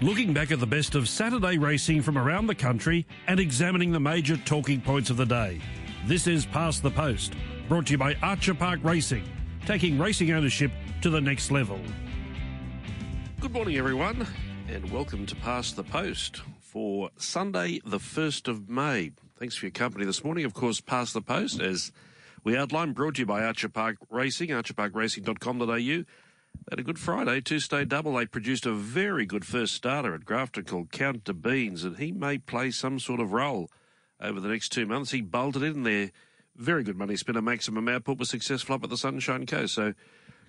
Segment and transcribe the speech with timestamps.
[0.00, 3.98] looking back at the best of Saturday racing from around the country and examining the
[3.98, 5.60] major talking points of the day.
[6.06, 7.32] This is Past the Post,
[7.68, 9.24] brought to you by Archer Park Racing,
[9.66, 10.70] taking racing ownership
[11.02, 11.80] to the next level.
[13.40, 14.24] Good morning, everyone,
[14.68, 19.10] and welcome to Past the Post for Sunday, the 1st of May.
[19.36, 20.44] Thanks for your company this morning.
[20.44, 21.90] Of course, Past the Post, as
[22.44, 26.04] we outlined, brought to you by Archer Park Racing, archerparkracing.com.au.
[26.70, 28.14] Had a good Friday, two-stay double.
[28.14, 32.12] They produced a very good first starter at Grafton called Count de Beans, and he
[32.12, 33.70] may play some sort of role
[34.20, 35.12] over the next two months.
[35.12, 36.10] He bolted in there.
[36.56, 37.40] Very good money spinner.
[37.40, 39.74] Maximum output was successful up at the Sunshine Coast.
[39.74, 39.94] So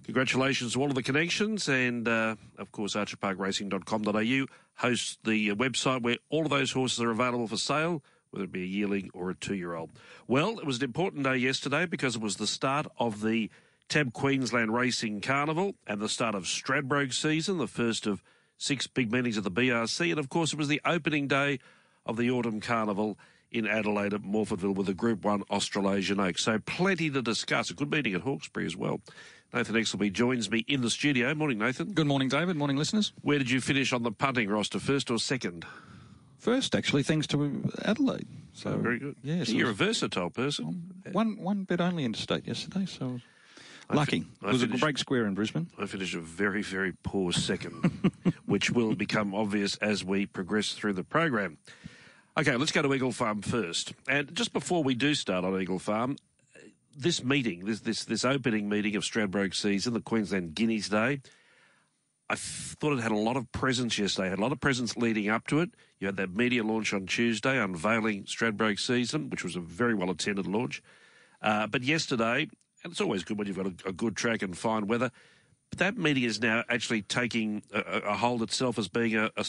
[0.03, 1.69] congratulations to all of the connections.
[1.69, 4.45] And, uh, of course, archerparkracing.com.au
[4.75, 8.63] hosts the website where all of those horses are available for sale, whether it be
[8.63, 9.91] a yearling or a two-year-old.
[10.27, 13.49] Well, it was an important day yesterday because it was the start of the
[13.89, 18.23] TAB Queensland Racing Carnival and the start of Stradbroke season, the first of
[18.57, 20.11] six big meetings of the BRC.
[20.11, 21.59] And of course, it was the opening day
[22.05, 23.17] of the Autumn Carnival
[23.51, 26.43] in Adelaide at Morphettville with the Group 1 Australasian Oaks.
[26.43, 27.71] So plenty to discuss.
[27.71, 29.01] A good meeting at Hawkesbury as well.
[29.51, 31.33] Nathan Exelby joins me in the studio.
[31.33, 31.93] Morning, Nathan.
[31.93, 32.55] Good morning, David.
[32.55, 33.11] Morning, listeners.
[33.23, 35.65] Where did you finish on the punting roster, first or second?
[36.37, 38.27] First, actually, thanks to Adelaide.
[38.53, 39.15] So oh, very good.
[39.23, 40.93] Yeah, so you're a versatile person.
[41.11, 43.19] One one bet only interstate yesterday, so
[43.91, 44.25] Lucky.
[44.43, 45.67] It was finished, a break square in Brisbane.
[45.79, 48.11] I finished a very, very poor second,
[48.45, 51.57] which will become obvious as we progress through the program.
[52.37, 53.93] Okay, let's go to Eagle Farm first.
[54.07, 56.17] And just before we do start on Eagle Farm,
[56.95, 61.21] this meeting, this this this opening meeting of Stradbroke season, the Queensland Guineas Day,
[62.29, 64.29] I thought it had a lot of presence yesterday.
[64.29, 65.71] Had a lot of presence leading up to it.
[65.99, 70.11] You had that media launch on Tuesday, unveiling Stradbroke season, which was a very well
[70.11, 70.83] attended launch.
[71.41, 72.47] Uh, but yesterday,
[72.83, 75.11] and it's always good when you've got a, a good track and fine weather.
[75.69, 79.45] But that meeting is now actually taking a, a hold itself as being a, a,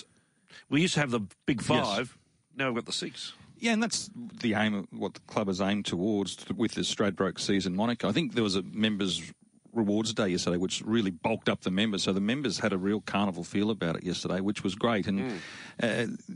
[0.69, 1.99] We used to have the big five.
[1.99, 2.57] Yes.
[2.57, 3.33] Now we've got the six.
[3.59, 7.39] Yeah, and that's the aim of what the club has aimed towards with the Stradbroke
[7.39, 8.07] season moniker.
[8.07, 9.33] I think there was a members'
[9.75, 12.05] rewards day yesterday, which really bulked up the members.
[12.05, 15.07] So the members had a real carnival feel about it yesterday, which was great.
[15.07, 15.37] And mm.
[15.83, 16.35] uh,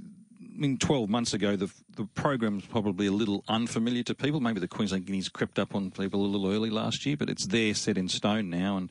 [0.54, 4.40] I mean, 12 months ago, the the program was probably a little unfamiliar to people.
[4.40, 7.46] Maybe the Queensland Guineas crept up on people a little early last year, but it's
[7.46, 8.76] there, set in stone now.
[8.76, 8.90] And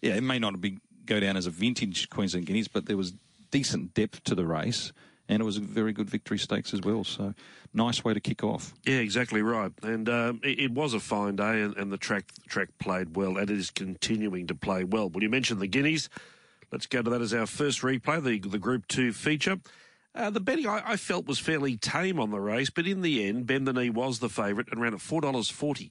[0.00, 3.14] yeah, it may not be go down as a vintage Queensland Guineas, but there was
[3.50, 4.92] decent depth to the race.
[5.26, 7.02] And it was a very good victory stakes as well.
[7.02, 7.32] So,
[7.72, 8.74] nice way to kick off.
[8.84, 9.72] Yeah, exactly right.
[9.82, 13.38] And um, it, it, was a fine day, and, and the track track played well,
[13.38, 15.08] and it is continuing to play well.
[15.08, 16.10] When you mentioned the Guineas,
[16.70, 19.60] let's go to that as our first replay, the the Group Two feature.
[20.14, 23.26] Uh, the betting I, I, felt was fairly tame on the race, but in the
[23.26, 25.90] end, Bend the Knee was the favourite and ran at four dollars forty.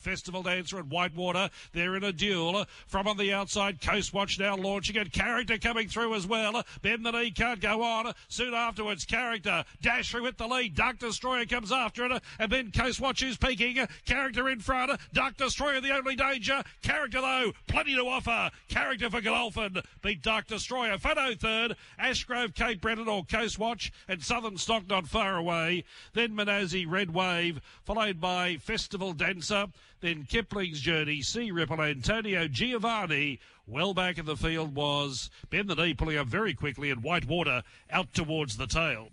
[0.00, 1.50] Festival Dancer at Whitewater.
[1.72, 2.64] They're in a duel.
[2.86, 5.12] From on the outside, Coast Watch now launching it.
[5.12, 6.62] Character coming through as well.
[6.82, 8.12] Bend the knee can't go on.
[8.28, 10.74] Soon afterwards, Character dash through with the lead.
[10.74, 12.22] Dark Destroyer comes after it.
[12.38, 13.86] And then Coast Watch is peaking.
[14.06, 14.98] Character in front.
[15.12, 16.62] Dark Destroyer the only danger.
[16.82, 18.50] Character though, plenty to offer.
[18.68, 19.82] Character for Godolphin.
[20.02, 20.96] Beat Dark Destroyer.
[20.96, 21.76] Fado third.
[22.02, 23.92] Ashgrove, Cape Breton or Coast Watch.
[24.08, 25.84] And Southern Stock not far away.
[26.14, 27.60] Then Manazi Red Wave.
[27.84, 29.66] Followed by Festival Dancer.
[30.00, 33.38] Then Kipling's Journey, Sea Ripple, Antonio Giovanni.
[33.66, 37.62] Well back in the field was Bend the Knee pulling up very quickly and Whitewater
[37.90, 39.08] out towards the tail.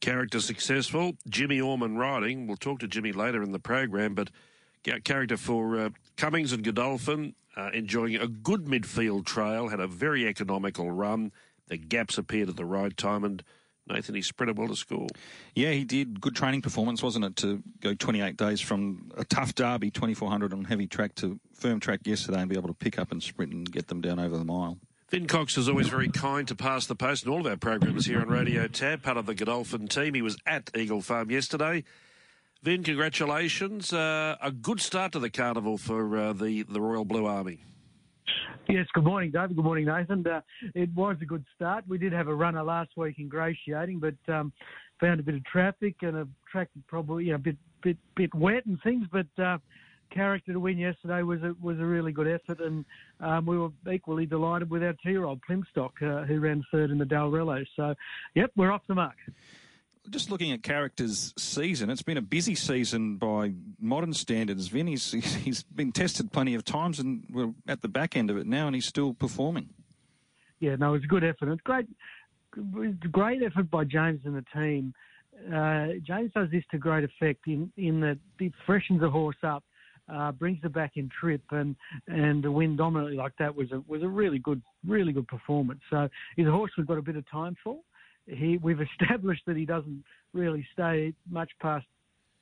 [0.00, 1.14] Character successful.
[1.28, 2.46] Jimmy Orman riding.
[2.46, 4.30] We'll talk to Jimmy later in the program, but
[5.04, 7.34] character for uh, Cummings and Godolphin.
[7.56, 11.32] Uh, enjoying a good midfield trail, had a very economical run.
[11.68, 13.42] The gaps appeared at the right time, and
[13.88, 15.08] Nathan, he spread it well to school.
[15.54, 16.20] Yeah, he did.
[16.20, 20.64] Good training performance, wasn't it, to go 28 days from a tough derby, 2400 on
[20.64, 23.70] heavy track, to firm track yesterday and be able to pick up and sprint and
[23.70, 24.78] get them down over the mile.
[25.10, 28.06] Vin Cox is always very kind to pass the post in all of our programs
[28.06, 30.14] here on Radio Tab, part of the Godolphin team.
[30.14, 31.84] He was at Eagle Farm yesterday.
[32.64, 33.92] Vin, congratulations.
[33.92, 37.60] Uh, a good start to the carnival for uh, the, the Royal Blue Army.
[38.68, 39.56] Yes, good morning, David.
[39.56, 40.26] Good morning, Nathan.
[40.26, 40.40] Uh,
[40.74, 41.84] it was a good start.
[41.86, 44.52] We did have a runner last week ingratiating, but um,
[45.00, 48.34] found a bit of traffic and a track probably you know, a bit bit bit
[48.34, 49.06] wet and things.
[49.12, 49.58] But uh,
[50.10, 52.84] character to win yesterday was a was a really good effort, and
[53.20, 57.04] um, we were equally delighted with our two-year-old Plimstock, uh, who ran third in the
[57.04, 57.64] Dalrello.
[57.76, 57.94] So,
[58.34, 59.16] yep, we're off the mark
[60.10, 64.68] just looking at characters' season, it's been a busy season by modern standards.
[64.68, 68.46] Vin, he's, been tested plenty of times, and we're at the back end of it
[68.46, 69.70] now, and he's still performing.
[70.60, 71.52] Yeah, no, it's a good effort.
[71.52, 71.86] It's great,
[73.12, 74.94] great effort by James and the team.
[75.52, 79.62] Uh, James does this to great effect in in that it freshens the horse up
[80.12, 81.76] uh, brings her back in trip, and
[82.08, 85.80] and to win dominantly like that was a was a really good really good performance.
[85.90, 87.78] So he's a horse we've got a bit of time for.
[88.26, 91.86] He we've established that he doesn't really stay much past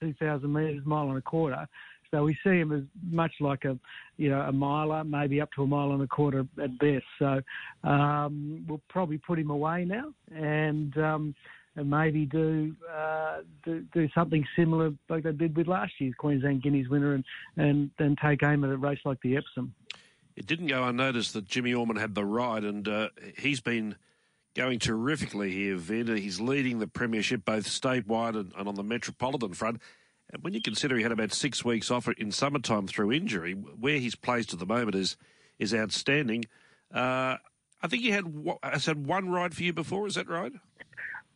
[0.01, 1.67] 2,000 metres, mile and a quarter.
[2.11, 3.77] So we see him as much like a,
[4.19, 7.05] you know, a miler, maybe up to a mile and a quarter at best.
[7.19, 7.41] So
[7.83, 11.35] um, we'll probably put him away now, and um,
[11.75, 16.63] and maybe do, uh, do do something similar like they did with last year's Queensland
[16.63, 17.25] Guineas winner, and
[17.57, 19.75] and then take aim at a race like the Epsom.
[20.37, 23.09] It didn't go unnoticed that Jimmy Orman had the ride, and uh,
[23.39, 23.97] he's been
[24.55, 26.17] going terrifically here, Vin.
[26.17, 29.81] He's leading the premiership both statewide and, and on the metropolitan front.
[30.33, 33.99] And when you consider he had about six weeks off in summertime through injury, where
[33.99, 35.17] he's placed at the moment is
[35.59, 36.45] is outstanding.
[36.93, 37.37] Uh,
[37.83, 38.25] I think he had
[38.63, 40.07] has had one ride for you before.
[40.07, 40.53] Is that right?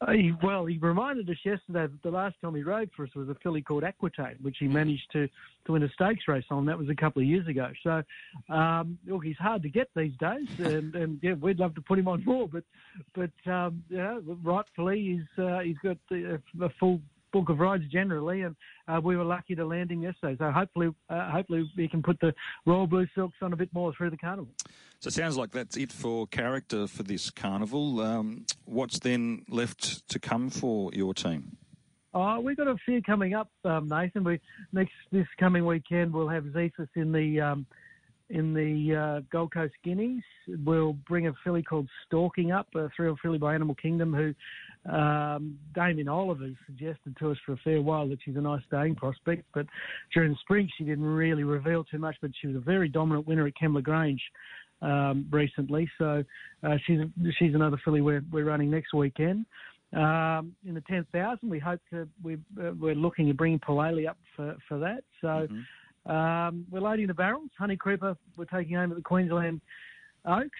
[0.00, 3.14] Uh, he, well, he reminded us yesterday that the last time he rode for us
[3.16, 4.72] was a filly called Aquitaine, which he mm.
[4.72, 5.28] managed to,
[5.66, 6.64] to win a stakes race on.
[6.66, 7.70] That was a couple of years ago.
[7.82, 8.02] So,
[8.52, 11.98] um, look, he's hard to get these days, and, and yeah, we'd love to put
[11.98, 12.64] him on more, but
[13.14, 15.00] but um, yeah, rightfully
[15.36, 17.00] he's uh, he's got the, a full
[17.32, 20.36] book of rides generally, and uh, we were lucky to land him yesterday.
[20.38, 22.34] So hopefully, uh, hopefully we can put the
[22.66, 24.48] Royal Blue Silks on a bit more through the carnival.
[25.00, 28.00] So it sounds like that's it for character for this carnival.
[28.00, 31.56] Um, what's then left to come for your team?
[32.14, 34.24] Oh, we've got a few coming up, um, Nathan.
[34.24, 34.40] We
[34.72, 37.66] next this coming weekend we'll have Zephyrus in the um,
[38.30, 40.22] in the uh, Gold Coast Guineas.
[40.64, 45.58] We'll bring a filly called Stalking up, a three filly by Animal Kingdom, who um,
[45.74, 49.44] Damien Oliver suggested to us for a fair while that she's a nice staying prospect,
[49.54, 49.66] but
[50.12, 52.16] during the spring she didn't really reveal too much.
[52.20, 54.22] But she was a very dominant winner at Kembla Grange
[54.82, 56.22] um, recently, so
[56.62, 57.00] uh, she's
[57.38, 59.46] she's another filly we're we're running next weekend.
[59.94, 64.08] Um, in the ten thousand, we hope to we uh, we're looking at bringing Palele
[64.08, 65.02] up for for that.
[65.20, 65.28] So.
[65.28, 65.60] Mm-hmm.
[66.08, 67.50] Um, we're loading the barrels.
[67.58, 69.60] Honey Creeper, we're taking home at the Queensland
[70.24, 70.58] Oaks.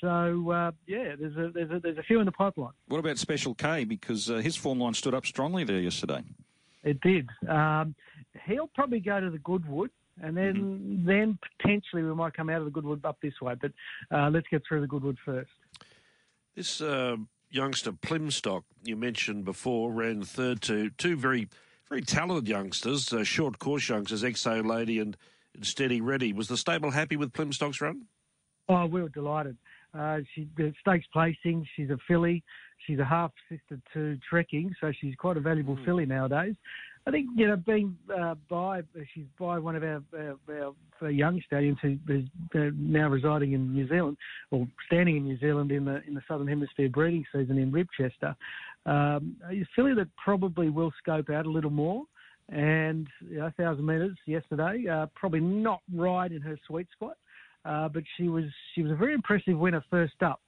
[0.00, 2.72] So uh, yeah, there's a, there's a there's a few in the pipeline.
[2.86, 3.84] What about Special K?
[3.84, 6.22] Because uh, his form line stood up strongly there yesterday.
[6.84, 7.28] It did.
[7.48, 7.94] Um,
[8.46, 9.90] he'll probably go to the Goodwood,
[10.22, 11.06] and then mm-hmm.
[11.06, 13.54] then potentially we might come out of the Goodwood up this way.
[13.60, 13.72] But
[14.10, 15.50] uh, let's get through the Goodwood first.
[16.54, 17.16] This uh,
[17.50, 21.48] youngster Plimstock you mentioned before ran third to two very
[21.88, 25.16] very talented youngsters, uh, short course youngsters, Exo Lady and,
[25.54, 26.32] and Steady Ready.
[26.32, 28.02] Was the stable happy with Plimstock's run?
[28.68, 29.56] Oh, we were delighted.
[29.94, 30.46] Uh, she
[30.80, 31.66] stakes placing.
[31.74, 32.44] She's a filly.
[32.86, 35.84] She's a half sister to Trekking, so she's quite a valuable mm.
[35.84, 36.54] filly nowadays.
[37.06, 38.82] I think you know being uh, by
[39.14, 42.24] she's by one of our, our, our young stallions who is
[42.54, 44.18] uh, now residing in New Zealand
[44.50, 48.36] or standing in New Zealand in the in the Southern Hemisphere breeding season in Ribchester.
[48.88, 52.04] Um, a filly that probably will scope out a little more.
[52.48, 57.16] And you know, thousand metres yesterday, uh, probably not right in her sweet spot.
[57.66, 58.44] Uh, but she was
[58.74, 60.40] she was a very impressive winner first up,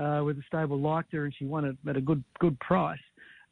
[0.00, 2.98] uh, with the stable liked her and she won it at a good good price.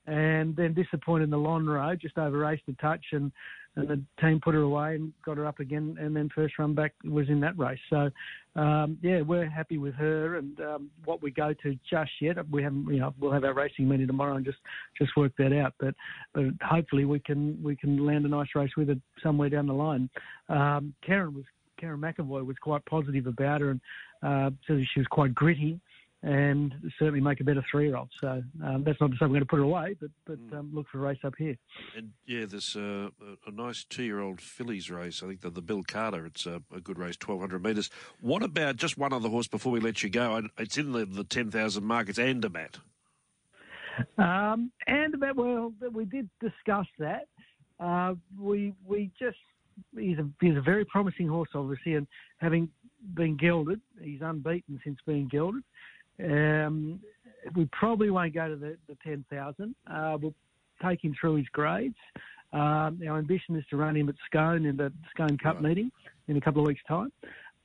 [0.07, 3.31] And then disappointed in the long road, just over raced a touch, and,
[3.77, 5.97] and the team put her away and got her up again.
[5.99, 7.79] And then first run back was in that race.
[7.89, 8.11] So,
[8.55, 12.37] um, yeah, we're happy with her and um, what we go to just yet.
[12.51, 14.59] We haven't, you know, we'll have our racing meeting tomorrow and just
[14.99, 15.75] just work that out.
[15.81, 15.95] But
[16.35, 19.73] but hopefully we can we can land a nice race with her somewhere down the
[19.73, 20.11] line.
[20.49, 21.45] Um, Karen was
[21.79, 23.81] Karen McAvoy was quite positive about her and
[24.23, 25.81] uh, said she was quite gritty
[26.23, 28.09] and certainly make a better three-year-old.
[28.21, 30.59] So um, that's not to say we're going to put it away, but but mm.
[30.59, 31.57] um, look for a race up here.
[31.97, 33.09] And yeah, there's uh,
[33.47, 35.23] a nice two-year-old fillies race.
[35.23, 36.25] I think the, the Bill Carter.
[36.27, 37.91] It's a, a good race, 1,200 metres.
[38.21, 40.43] What about just one other horse before we let you go?
[40.59, 42.09] It's in the, the 10,000 mark.
[42.09, 42.79] It's Andermatt.
[44.17, 45.37] Um, Andermatt.
[45.37, 47.27] Well, we did discuss that.
[47.81, 49.37] Uh, we we just
[49.97, 52.07] he's a he's a very promising horse, obviously, and
[52.39, 52.69] having
[53.15, 55.63] been gelded, he's unbeaten since being gelded.
[56.21, 57.01] Um,
[57.55, 59.75] we probably won't go to the, the 10,000.
[59.91, 60.35] Uh, we'll
[60.83, 61.97] take him through his grades.
[62.53, 65.63] Um, our ambition is to run him at Scone in the Scone Cup right.
[65.63, 65.91] meeting
[66.29, 67.11] in a couple of weeks' time.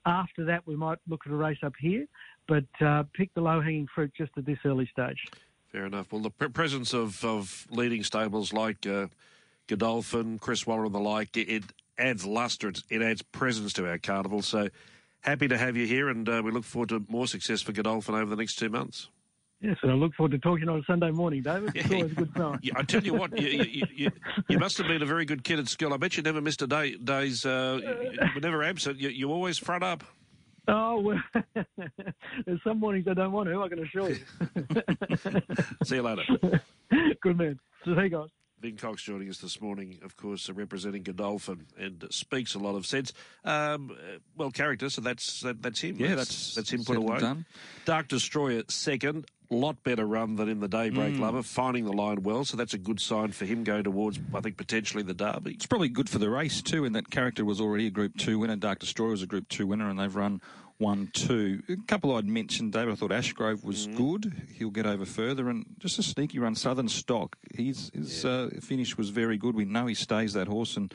[0.05, 2.05] After that, we might look at a race up here,
[2.47, 5.25] but uh, pick the low hanging fruit just at this early stage.
[5.71, 6.13] Fair enough.
[6.13, 9.07] Well, the presence of, of leading stables like uh,
[9.67, 11.63] Godolphin, Chris Waller, and the like, it, it
[11.97, 14.41] adds luster, it adds presence to our carnival.
[14.41, 14.69] So
[15.21, 18.15] happy to have you here, and uh, we look forward to more success for Godolphin
[18.15, 19.09] over the next two months.
[19.59, 21.71] Yes, and I look forward to talking on a Sunday morning, David.
[21.73, 22.59] It's always a good time.
[22.61, 24.11] Yeah, I tell you what, you, you, you,
[24.47, 25.93] you, must have been a very good kid at school.
[25.93, 26.95] I bet you never missed a day.
[26.95, 28.99] Days uh, you were never absent.
[28.99, 30.03] You, you always front up.
[30.67, 31.23] Oh well,
[32.45, 33.63] there's some mornings I don't want to.
[33.63, 34.19] I can assure you.
[35.85, 36.23] See you later.
[37.21, 37.59] Good man.
[37.85, 38.27] So, hey guys.
[38.59, 42.75] Vin Cox joining us this morning, of course, uh, representing Godolphin, and speaks a lot
[42.75, 43.13] of sense.
[43.45, 45.97] Um, uh, well, character, so that's that, that's him.
[45.99, 47.19] Yeah, that's that's him put away.
[47.19, 47.45] Done.
[47.85, 51.19] Dark Destroyer second, lot better run than in the Daybreak Mm.
[51.19, 54.41] Lover, finding the line well, so that's a good sign for him going towards, I
[54.41, 55.51] think, potentially the Derby.
[55.51, 58.39] It's probably good for the race too, in that character was already a Group Two
[58.39, 58.55] winner.
[58.55, 60.41] Dark Destroyer was a Group Two winner, and they've run
[60.77, 61.63] one, two.
[61.69, 62.91] A couple I'd mentioned, David.
[62.93, 64.31] I thought Ashgrove was good.
[64.53, 66.55] He'll get over further, and just a sneaky run.
[66.55, 67.35] Southern Stock.
[67.53, 69.55] His his uh, finish was very good.
[69.55, 70.93] We know he stays that horse, and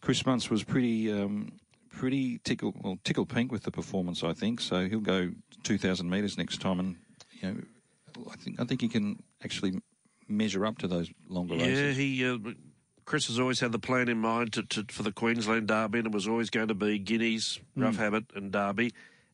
[0.00, 1.12] Chris Munce was pretty.
[1.12, 1.52] Um,
[1.92, 4.60] Pretty tickle, well, tickle pink with the performance, I think.
[4.60, 5.32] So he'll go
[5.64, 6.96] 2,000 metres next time, and
[7.32, 7.60] you know,
[8.30, 9.82] I think I think he can actually
[10.28, 11.96] measure up to those longer Yeah, races.
[11.96, 12.24] he.
[12.24, 12.38] Uh,
[13.10, 16.06] Chris has always had the plan in mind to, to, for the Queensland Derby, and
[16.06, 18.92] it was always going to be Guineas, Rough Habit, and Derby.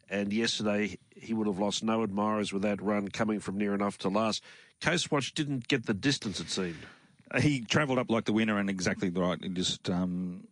[0.09, 3.99] And yesterday he would have lost no admirers with that run coming from near enough
[3.99, 4.43] to last.
[4.81, 6.79] Coastwatch didn't get the distance, it seemed.
[7.39, 9.39] He travelled up like the winner and exactly right.
[9.43, 10.49] He just, um,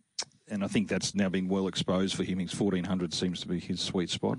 [0.47, 2.37] and I think that's now been well exposed for him.
[2.37, 4.37] His 1400 seems to be his sweet spot.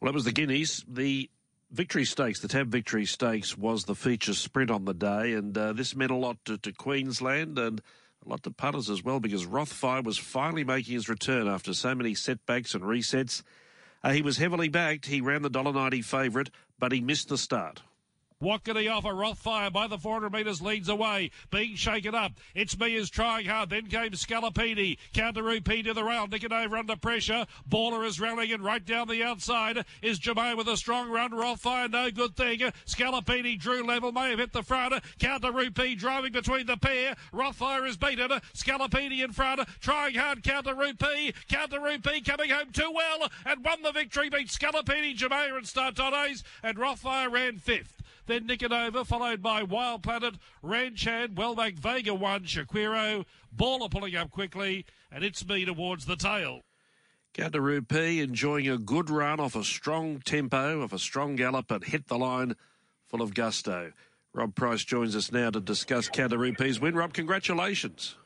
[0.00, 0.84] Well, that was the Guineas.
[0.88, 1.30] The
[1.70, 5.72] Victory Stakes, the Tab Victory Stakes, was the feature sprint on the day, and uh,
[5.72, 7.82] this meant a lot to, to Queensland and
[8.24, 11.94] a lot to punters as well because Rothfire was finally making his return after so
[11.94, 13.42] many setbacks and resets.
[14.04, 15.06] Uh, he was heavily backed.
[15.06, 17.82] He ran the $1.90 favourite, but he missed the start.
[18.38, 19.08] What can he offer?
[19.08, 22.32] Rothfire by the 400 metres leads away, being shaken up.
[22.54, 23.70] It's me is trying hard.
[23.70, 24.98] Then came Scalapini.
[25.14, 26.28] Counter-P to the rail.
[26.30, 27.46] Over under pressure.
[27.66, 31.30] Baller is rallying and right down the outside is Jermaine with a strong run.
[31.30, 32.60] Rothfire, no good thing.
[32.84, 35.02] Scalapini drew level, may have hit the front.
[35.18, 37.16] Counter-P driving between the pair.
[37.32, 38.28] Rothfire is beaten.
[38.54, 39.66] Scalapini in front.
[39.80, 40.42] Trying hard.
[40.42, 41.32] Counter-P.
[41.48, 44.28] Counter-P coming home too well and won the victory.
[44.28, 46.42] Beat Scalapini, Jermaine and Startones.
[46.62, 48.02] And Rothfire ran fifth.
[48.26, 54.84] Then Nicanova, followed by Wild Planet, Ranchan, Wellback Vega one, Shaquiro, Baller pulling up quickly,
[55.12, 56.62] and it's me towards the tail.
[57.32, 61.70] Count De Rupee enjoying a good run off a strong tempo, off a strong gallop,
[61.70, 62.56] and hit the line
[63.06, 63.92] full of gusto.
[64.32, 66.94] Rob Price joins us now to discuss Count De Rupee's win.
[66.96, 68.16] Rob, congratulations.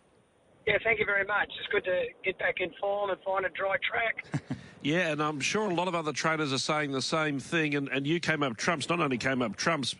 [0.66, 1.50] Yeah, thank you very much.
[1.58, 4.24] It's good to get back in form and find a dry track.
[4.82, 7.74] Yeah, and I'm sure a lot of other trainers are saying the same thing.
[7.74, 9.94] And, and you came up trumps, not only came up trumps,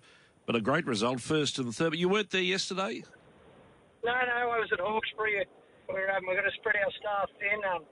[0.47, 1.91] but a great result, first and third.
[1.91, 3.05] But you weren't there yesterday?
[4.03, 5.45] no, no, I was at Hawkesbury.
[5.89, 7.61] We're, um, we're going to spread our staff thin.
[7.69, 7.85] Um,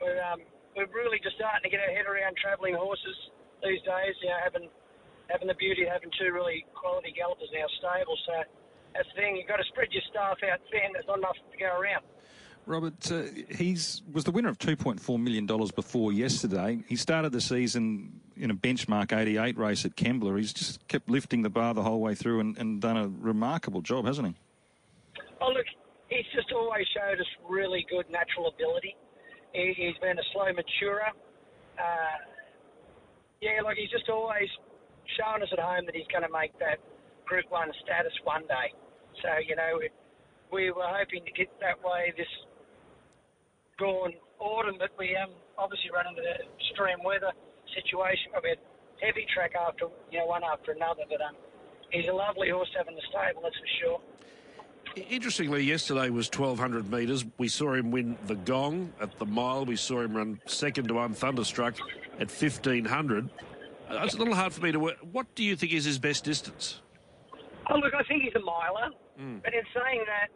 [0.00, 0.40] we're, um,
[0.72, 3.16] we're really just starting to get our head around travelling horses
[3.60, 4.16] these days.
[4.24, 4.66] You know, having
[5.28, 8.16] having the beauty of having two really quality gallopers in our stable.
[8.24, 8.34] So
[8.96, 9.36] that's the thing.
[9.36, 10.96] You've got to spread your staff out thin.
[10.96, 12.04] There's not enough to go around.
[12.66, 16.82] Robert, uh, he's was the winner of two point four million dollars before yesterday.
[16.88, 20.36] He started the season in a benchmark eighty eight race at Kembla.
[20.38, 23.80] He's just kept lifting the bar the whole way through and, and done a remarkable
[23.80, 24.34] job, hasn't he?
[25.40, 25.66] Oh, look,
[26.08, 28.96] he's just always showed us really good natural ability.
[29.52, 31.10] He, he's been a slow maturer.
[31.78, 32.18] Uh,
[33.40, 34.48] yeah, like he's just always
[35.18, 36.78] shown us at home that he's going to make that
[37.26, 38.70] Group 1 status one day.
[39.20, 39.80] So, you know,
[40.52, 42.28] we were hoping to get that way this
[43.82, 47.32] gone autumn, but we um, obviously run into the extreme weather
[47.74, 48.30] situation.
[48.42, 48.62] We had
[49.02, 51.34] heavy track after, you know, one after another, but um,
[51.90, 54.00] he's a lovely horse to have in the stable, that's for sure.
[55.10, 57.24] Interestingly, yesterday was 1,200 metres.
[57.38, 59.64] We saw him win the gong at the mile.
[59.64, 61.74] We saw him run second to one Thunderstruck
[62.20, 63.30] at 1,500.
[63.90, 64.98] Uh, It's a little hard for me to work.
[65.10, 66.80] What do you think is his best distance?
[67.70, 68.90] Oh, look, I think he's a miler.
[69.16, 70.28] But in saying that,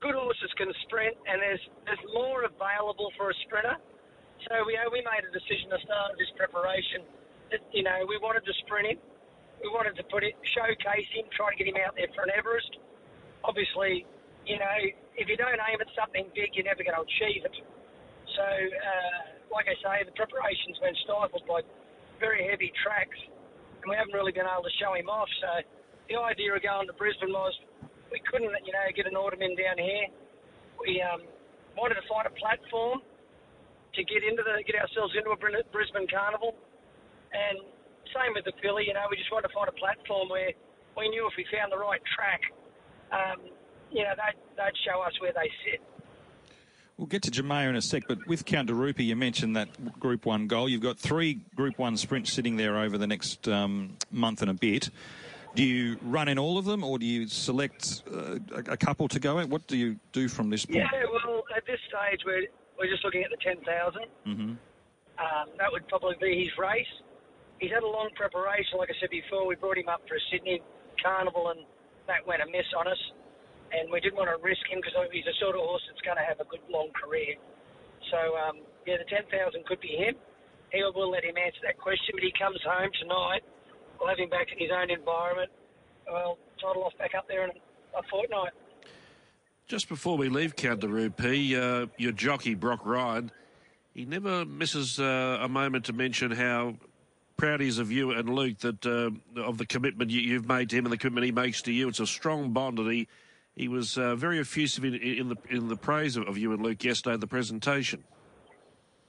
[0.00, 3.76] good horses can sprint, and there's there's more available for a sprinter.
[4.48, 7.04] So we we made a decision the start this preparation
[7.52, 8.98] that you know we wanted to sprint him.
[9.60, 12.32] We wanted to put it showcase him, try to get him out there for an
[12.32, 12.80] Everest.
[13.44, 14.08] Obviously,
[14.48, 14.76] you know,
[15.16, 17.56] if you don't aim at something big, you're never going to achieve it.
[18.36, 19.20] So, uh,
[19.52, 21.60] like I say, the preparation's been stifled by
[22.20, 23.16] very heavy tracks,
[23.84, 25.28] and we haven't really been able to show him off.
[25.40, 25.50] So,
[26.08, 27.52] the idea of going to Brisbane was
[28.10, 30.06] we couldn't, you know, get an ornament down here.
[30.78, 31.22] We um,
[31.76, 33.00] wanted to find a platform
[33.94, 36.54] to get into the get ourselves into a Brisbane carnival,
[37.32, 37.58] and
[38.14, 38.86] same with the filly.
[38.86, 40.54] You know, we just wanted to find a platform where
[40.96, 42.42] we knew if we found the right track,
[43.10, 43.50] um,
[43.90, 45.82] you know, they'd, they'd show us where they sit.
[46.96, 50.26] We'll get to Jamea in a sec, but with Count Rupi, you mentioned that Group
[50.26, 50.68] 1 goal.
[50.68, 54.54] You've got three Group 1 sprints sitting there over the next um, month and a
[54.54, 54.90] bit.
[55.54, 59.08] Do you run in all of them, or do you select uh, a, a couple
[59.08, 59.48] to go at?
[59.48, 60.78] What do you do from this point?
[60.78, 62.46] Yeah, well, at this stage, we're,
[62.78, 63.66] we're just looking at the 10,000.
[64.26, 64.42] Mm-hmm.
[64.42, 66.86] Um, that would probably be his race.
[67.58, 68.78] He's had a long preparation.
[68.78, 70.62] Like I said before, we brought him up for a Sydney
[71.02, 71.66] carnival, and
[72.06, 73.02] that went amiss on us.
[73.72, 76.18] and we didn't want to risk him because he's a sort of horse that's going
[76.18, 77.38] to have a good long career.
[78.10, 80.18] So um, yeah, the ten thousand could be him.
[80.74, 83.42] He we'll let him answer that question, but he comes home tonight.
[84.00, 85.50] We'll have him back in his own environment.
[86.10, 88.52] Well, title off back up there in a fortnight.
[89.68, 93.30] Just before we leave Count De Rupee, uh, your jockey Brock Ryan,
[93.94, 96.74] he never misses uh, a moment to mention how
[97.36, 100.70] proud he is of you and Luke that uh, of the commitment you, have made
[100.70, 101.88] to him and the commitment he makes to you.
[101.88, 103.08] It's a strong bond, and he
[103.56, 106.62] he was uh, very effusive in, in, the in the praise of, of you and
[106.62, 108.02] Luke yesterday at the presentation.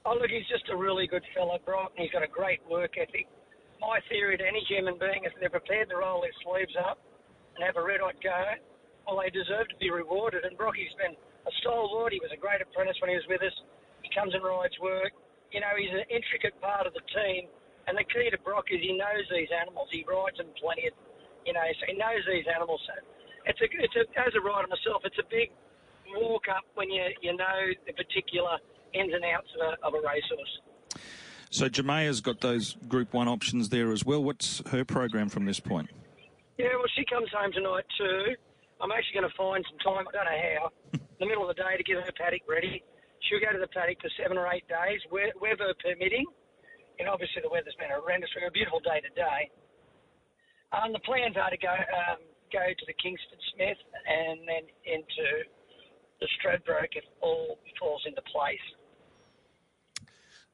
[0.04, 2.98] Oh, look, he's just a really good fellow, Brock, and he's got a great work
[2.98, 3.26] ethic.
[3.82, 7.02] My theory to any human being is they're prepared to roll their sleeves up
[7.58, 8.38] and have a red-hot go,
[9.04, 10.46] well, they deserve to be rewarded.
[10.46, 12.14] And Brocky's been a stalwart.
[12.14, 13.52] He was a great apprentice when he was with us.
[14.06, 15.10] He comes and rides work.
[15.50, 17.50] You know, he's an intricate part of the team.
[17.90, 19.90] And the key to Brock is he knows these animals.
[19.90, 20.86] He rides them plenty.
[20.86, 20.94] Of,
[21.42, 22.78] you know, so he knows these animals.
[22.86, 22.94] So
[23.50, 25.50] it's a, it's a, as a rider myself, it's a big
[26.14, 28.58] walk up when you you know the particular
[28.94, 30.54] ins and outs of a, of a racehorse.
[31.52, 34.24] So Jamaya's got those Group One options there as well.
[34.24, 35.92] What's her program from this point?
[36.56, 38.40] Yeah, well, she comes home tonight too.
[38.80, 40.62] I'm actually going to find some time, I don't know how,
[40.96, 42.80] in the middle of the day to get her paddock ready.
[43.28, 46.24] She'll go to the paddock for seven or eight days, weather permitting.
[46.96, 48.32] And obviously the weather's been horrendous.
[48.32, 49.52] We've a beautiful day today.
[50.72, 55.26] Um, the plans are to go um, go to the Kingsford Smith and then into
[56.16, 58.64] the Stradbroke if all falls into place.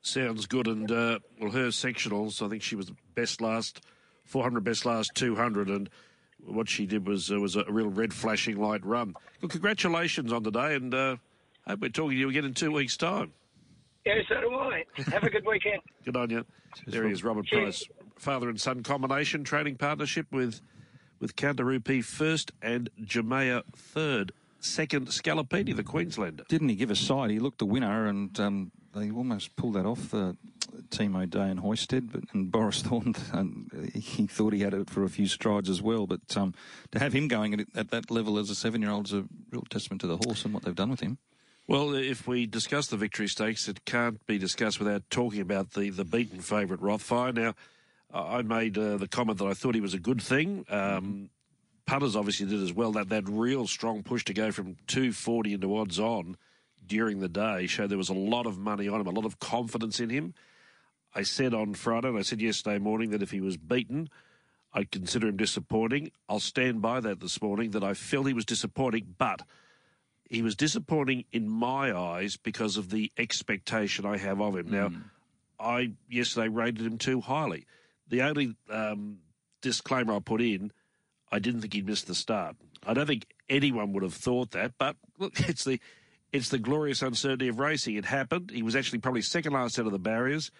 [0.02, 0.66] Sounds good.
[0.66, 3.80] And, uh, well, her sectionals, I think she was best last
[4.24, 5.68] 400, best last 200.
[5.68, 5.90] And
[6.44, 9.14] what she did was uh, was a real red flashing light run.
[9.40, 11.16] Well, congratulations on the day, and uh,
[11.66, 13.32] hope we're talking to you again in two weeks' time.
[14.06, 14.84] Yeah, so do I.
[15.10, 15.82] Have a good weekend.
[16.04, 16.44] good on you.
[16.86, 17.84] There he is, Robert Cheers.
[17.84, 20.60] Price, father and son combination training partnership with
[21.20, 24.32] with Count De Rupee first and Jamea third.
[24.60, 26.44] Second, Scalapini, the Queenslander.
[26.48, 27.30] Didn't he give a side?
[27.30, 30.12] He looked the winner, and um, they almost pulled that off.
[30.12, 30.32] Uh,
[30.90, 35.04] Team O'Day and Hoisted, but and Boris Thorn, and he thought he had it for
[35.04, 36.06] a few strides as well.
[36.06, 36.54] But um,
[36.92, 40.00] to have him going at, at that level as a seven-year-old is a real testament
[40.02, 41.18] to the horse and what they've done with him.
[41.66, 45.90] Well, if we discuss the victory stakes, it can't be discussed without talking about the,
[45.90, 47.34] the beaten favourite Rothfire.
[47.34, 47.54] Now,
[48.12, 50.64] I made uh, the comment that I thought he was a good thing.
[50.70, 51.28] Um,
[51.90, 52.92] obviously did as well.
[52.92, 56.36] That that real strong push to go from 240 into odds on
[56.88, 59.38] during the day showed there was a lot of money on him, a lot of
[59.38, 60.34] confidence in him.
[61.14, 64.08] I said on Friday, and I said yesterday morning that if he was beaten,
[64.72, 66.10] I'd consider him disappointing.
[66.28, 69.42] I'll stand by that this morning, that I felt he was disappointing, but
[70.28, 74.66] he was disappointing in my eyes because of the expectation I have of him.
[74.66, 74.70] Mm.
[74.70, 74.92] Now,
[75.58, 77.66] I yesterday rated him too highly.
[78.08, 79.18] The only um,
[79.62, 80.70] disclaimer I put in,
[81.32, 82.56] I didn't think he'd miss the start.
[82.86, 85.80] I don't think anyone would have thought that, but look, it's the
[86.32, 87.96] it's the glorious uncertainty of racing.
[87.96, 88.50] It happened.
[88.50, 90.50] He was actually probably second last out of the barriers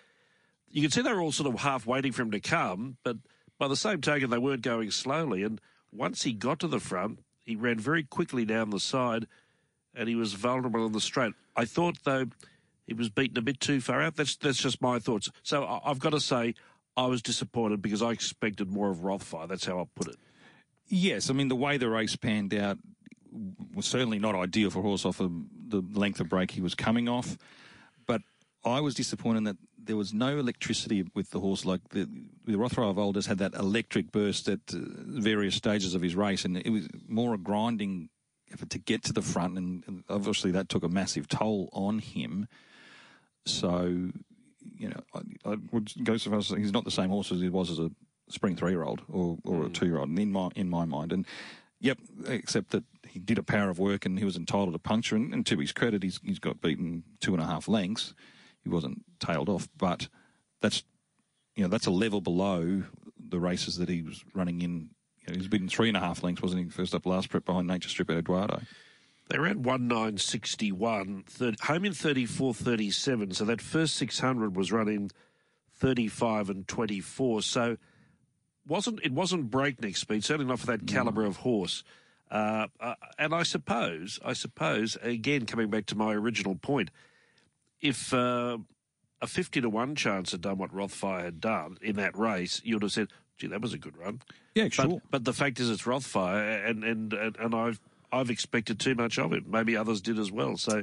[0.71, 3.17] you can see they were all sort of half waiting for him to come, but
[3.59, 5.43] by the same token, they weren't going slowly.
[5.43, 5.61] And
[5.93, 9.27] once he got to the front, he ran very quickly down the side
[9.95, 11.35] and he was vulnerable on the straight.
[11.57, 12.27] I thought, though,
[12.87, 14.17] he was beaten a bit too far out.
[14.17, 15.31] That's, that's just my thoughts.
[15.43, 16.55] So I've got to say,
[16.97, 19.49] I was disappointed because I expected more of Rothfire.
[19.49, 20.17] That's how I'll put it.
[20.89, 22.79] Yes, I mean, the way the race panned out
[23.75, 25.33] was certainly not ideal for horse off of
[25.69, 27.37] the length of break he was coming off.
[28.07, 28.23] But
[28.65, 31.65] I was disappointed that there was no electricity with the horse.
[31.65, 32.09] Like the,
[32.47, 36.45] the of old has had that electric burst at uh, various stages of his race,
[36.45, 38.11] and it was more a grinding
[38.53, 41.99] effort to get to the front, and, and obviously that took a massive toll on
[41.99, 42.49] him.
[43.47, 44.11] So,
[44.77, 47.09] you know, I, I would go so far as to say he's not the same
[47.09, 47.91] horse as he was as a
[48.29, 49.67] spring three-year-old or, or mm.
[49.67, 51.27] a two-year-old in my in my mind, and.
[51.81, 52.83] Yep, except that
[53.19, 55.17] he did a power of work and he was entitled to puncture.
[55.17, 58.15] And, and to his credit, he's, he's got beaten two and a half lengths
[58.63, 59.69] he wasn't tailed off.
[59.77, 60.09] But
[60.61, 60.85] that's
[61.57, 62.85] you know that's a level below
[63.19, 64.91] the races that he was running in.
[65.27, 66.71] You know, he's been three and a half lengths, wasn't he?
[66.71, 68.61] First up last prep behind Nature Strip at Eduardo.
[69.29, 71.25] They ran 1961,
[71.61, 73.33] home in 34 37.
[73.33, 75.11] So that first 600 was running
[75.77, 77.43] 35 and 24.
[77.43, 77.77] So
[78.67, 81.85] wasn't it wasn't breakneck speed, certainly not for that calibre of horse.
[82.31, 86.91] Uh, uh, and I suppose, I suppose, again, coming back to my original point,
[87.81, 88.59] if uh,
[89.23, 92.75] a 50 to 1 chance had done what Rothfire had done in that race, you
[92.75, 94.21] would have said, gee, that was a good run.
[94.55, 94.89] Yeah, sure.
[94.89, 97.81] But, but the fact is, it's Rothfire, and, and, and, and I've,
[98.13, 99.47] I've expected too much of it.
[99.47, 100.57] Maybe others did as well.
[100.57, 100.83] So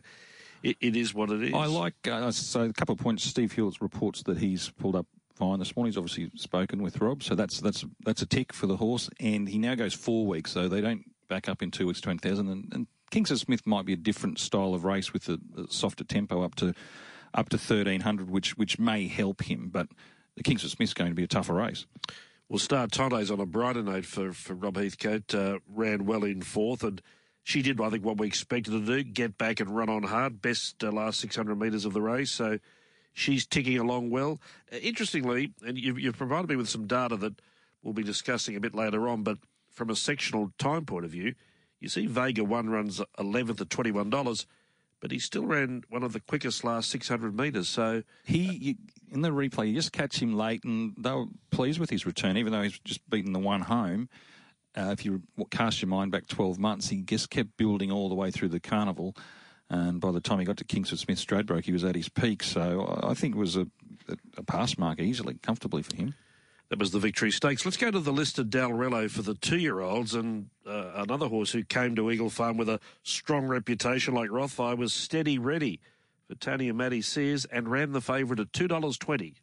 [0.64, 1.54] it, it is what it is.
[1.54, 3.24] I like, uh, so a couple of points.
[3.24, 5.06] Steve Hewlett reports that he's pulled up
[5.36, 5.92] fine this morning.
[5.92, 9.10] He's obviously spoken with Rob, so that's that's that's a tick for the horse.
[9.20, 12.48] And he now goes four weeks, so they don't back up in two weeks, 20,000.
[12.48, 16.04] And, and Kingsford Smith might be a different style of race with a, a softer
[16.04, 16.74] tempo up to
[17.34, 19.70] up to 1300, which which may help him.
[19.72, 19.88] But
[20.36, 21.86] the Kingsford Smith's going to be a tougher race.
[22.50, 25.34] Well, Star Tonte's on a brighter note for, for Rob Heathcote.
[25.34, 27.02] Uh, ran well in fourth, and
[27.44, 30.04] she did, I think, what we expected her to do get back and run on
[30.04, 30.42] hard.
[30.42, 32.32] Best uh, last 600 metres of the race.
[32.32, 32.60] So
[33.14, 34.40] she's ticking along well.
[34.72, 37.42] Uh, interestingly, and you've, you've provided me with some data that
[37.82, 39.40] we'll be discussing a bit later on, but
[39.76, 41.36] from a sectional time point of view,
[41.80, 44.46] you see Vega 1 runs 11th at $21
[45.06, 47.68] but he still ran one of the quickest last 600 metres.
[47.68, 48.76] So he, you,
[49.12, 52.38] in the replay, you just catch him late, and they were pleased with his return,
[52.38, 54.10] even though he's just beaten the one home.
[54.76, 58.16] Uh, if you cast your mind back 12 months, he just kept building all the
[58.16, 59.16] way through the carnival.
[59.70, 62.42] And by the time he got to Kingsford Smith Stradbroke, he was at his peak.
[62.42, 63.68] So I think it was a,
[64.38, 66.16] a pass mark easily, comfortably for him.
[66.70, 67.64] That was the Victory Stakes.
[67.64, 71.64] Let's go to the list of Dalrello for the two-year-olds, and uh, another horse who
[71.64, 75.80] came to Eagle Farm with a strong reputation like Rothfire was Steady Ready
[76.28, 76.34] for
[76.68, 79.36] and Matty Sears and ran the favourite at two dollars twenty.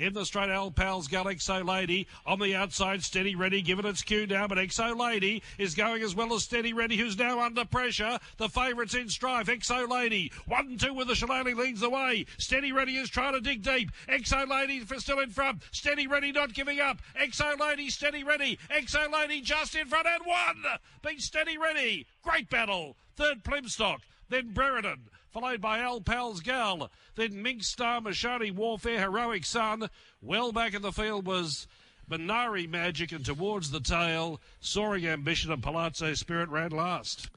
[0.00, 2.06] In the straight, Al Pals got Exo Lady.
[2.24, 6.14] On the outside, Steady Ready, given its cue now, but Exo Lady is going as
[6.14, 8.18] well as Steady Ready, who's now under pressure.
[8.38, 10.32] The favourites in strife, Exo Lady.
[10.46, 12.24] One two with the Shillelagh leads the way.
[12.38, 13.90] Steady Ready is trying to dig deep.
[14.08, 15.60] Exo Lady for still in front.
[15.70, 17.02] Steady Ready not giving up.
[17.22, 18.58] Exo Lady, Steady Ready.
[18.70, 20.64] Exo Lady just in front and one.
[21.06, 22.06] Beat Steady Ready.
[22.22, 22.96] Great battle.
[23.16, 23.98] Third Plimstock.
[24.30, 26.90] Then Brereton followed by Al Pal's Gal.
[27.14, 29.88] Then Mink Star, Mashani Warfare, Heroic Sun.
[30.20, 31.66] Well back in the field was
[32.10, 37.30] Minari Magic, and towards the tail, Soaring Ambition and Palazzo Spirit ran last.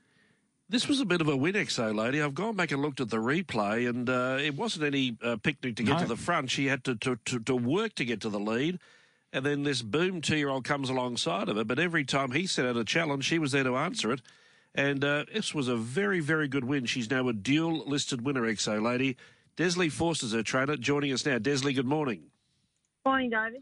[0.70, 2.22] This was a bit of a win, XO lady.
[2.22, 5.76] I've gone back and looked at the replay, and uh, it wasn't any uh, picnic
[5.76, 6.00] to get no.
[6.00, 6.50] to the front.
[6.50, 8.80] She had to, to, to, to work to get to the lead.
[9.32, 11.64] And then this boom two year old comes alongside of her.
[11.64, 14.22] But every time he set out a challenge, she was there to answer it.
[14.76, 16.86] And uh, this was a very, very good win.
[16.86, 19.18] She's now a dual listed winner, XO lady.
[19.56, 21.38] Desleigh Forster's her trainer, joining us now.
[21.38, 22.24] Desleigh, good morning.
[23.06, 23.62] Morning, David.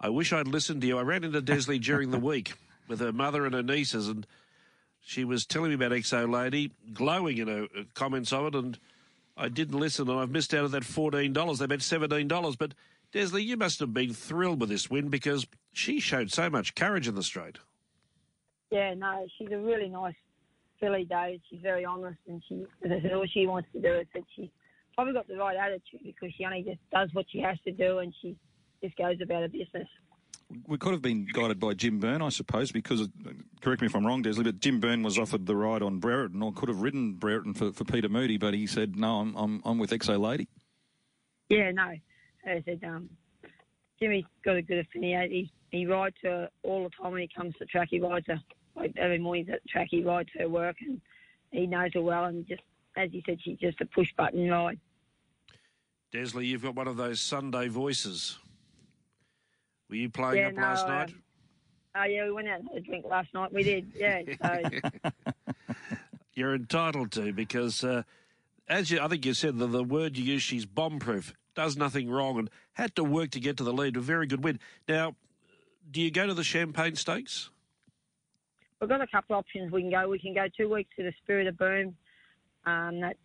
[0.00, 0.98] I wish I'd listened to you.
[0.98, 2.54] I ran into Desleigh during the week
[2.88, 4.26] with her mother and her nieces, and
[5.00, 8.78] she was telling me about XO Lady, glowing in her comments of it, and
[9.36, 11.58] I didn't listen, and I've missed out on that $14.
[11.58, 12.58] They bet $17.
[12.58, 12.74] But,
[13.12, 17.06] Desleigh, you must have been thrilled with this win because she showed so much courage
[17.06, 17.58] in the straight.
[18.72, 20.14] Yeah, no, she's a really nice
[20.80, 21.40] filly, David.
[21.48, 22.66] She's very honest, and she,
[23.12, 24.50] all she wants to do is that she
[24.94, 27.98] probably got the right attitude because she only just does what she has to do,
[27.98, 28.36] and she
[28.82, 29.88] just goes about her business.
[30.66, 33.08] We could have been guided by Jim Byrne, I suppose, because,
[33.60, 36.42] correct me if I'm wrong, Desleigh, but Jim Byrne was offered the ride on Brereton,
[36.42, 39.62] or could have ridden Brereton for, for Peter Moody, but he said, no, I'm, I'm,
[39.64, 40.48] I'm with Exo Lady.
[41.48, 41.90] Yeah, no.
[42.44, 43.10] As I said, um,
[44.00, 45.50] Jimmy's got a good affinity.
[45.70, 47.88] He, he rides her all the time when he comes to track.
[47.90, 48.40] He rides her
[48.96, 49.88] every morning at the track.
[49.90, 51.00] He rides her work, and
[51.50, 52.24] he knows her well.
[52.24, 52.62] And just
[52.96, 54.78] as you said, she's just a push button ride.
[56.12, 58.38] Desleigh, you've got one of those Sunday voices.
[59.88, 61.14] Were you playing yeah, up no, last night?
[61.94, 63.52] Oh, uh, yeah, we went out and had a drink last night.
[63.52, 64.22] We did, yeah.
[64.40, 65.12] So.
[66.34, 68.04] You're entitled to because, uh,
[68.68, 72.08] as you, I think you said, the, the word you used, she's bomb-proof, does nothing
[72.08, 73.96] wrong, and had to work to get to the lead.
[73.96, 74.60] A very good win.
[74.88, 75.16] Now,
[75.90, 77.50] do you go to the Champagne Stakes?
[78.80, 79.70] We've got a couple of options.
[79.72, 80.08] We can go.
[80.08, 81.94] We can go two weeks to the Spirit of Boom.
[82.64, 83.16] Um, that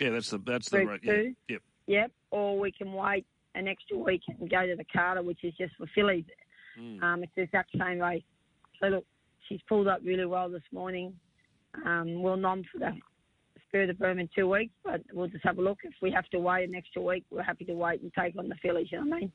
[0.00, 1.00] yeah, that's the that's the right.
[1.02, 1.22] Yeah.
[1.48, 1.62] Yep.
[1.86, 2.12] Yep.
[2.30, 5.74] Or we can wait an extra week and go to the Carter, which is just
[5.76, 6.24] for fillies.
[6.80, 7.02] Mm.
[7.02, 8.22] Um, it's the exact same race.
[8.80, 9.04] So look,
[9.48, 11.12] she's pulled up really well this morning.
[11.84, 12.92] Um, we'll nom for the
[13.68, 15.78] Spirit of Boom in two weeks, but we'll just have a look.
[15.82, 18.48] If we have to wait an extra week, we're happy to wait and take on
[18.48, 18.88] the fillies.
[18.92, 19.32] You know what I mean?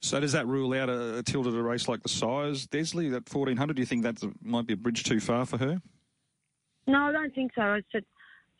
[0.00, 3.32] So does that rule out a, a tilted a race like the Sires, Desleigh, that
[3.32, 3.74] 1400?
[3.74, 5.80] Do you think that might be a bridge too far for her?
[6.86, 7.74] No, I don't think so.
[7.74, 8.06] It's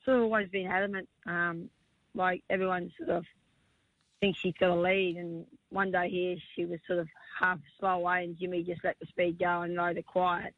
[0.04, 1.08] sort of always been adamant.
[1.26, 1.70] Um,
[2.14, 3.24] like everyone sort of
[4.20, 7.90] thinks she's got a lead, and one day here she was sort of half slow
[7.90, 10.54] away, and Jimmy just let the speed go and rode her quiet.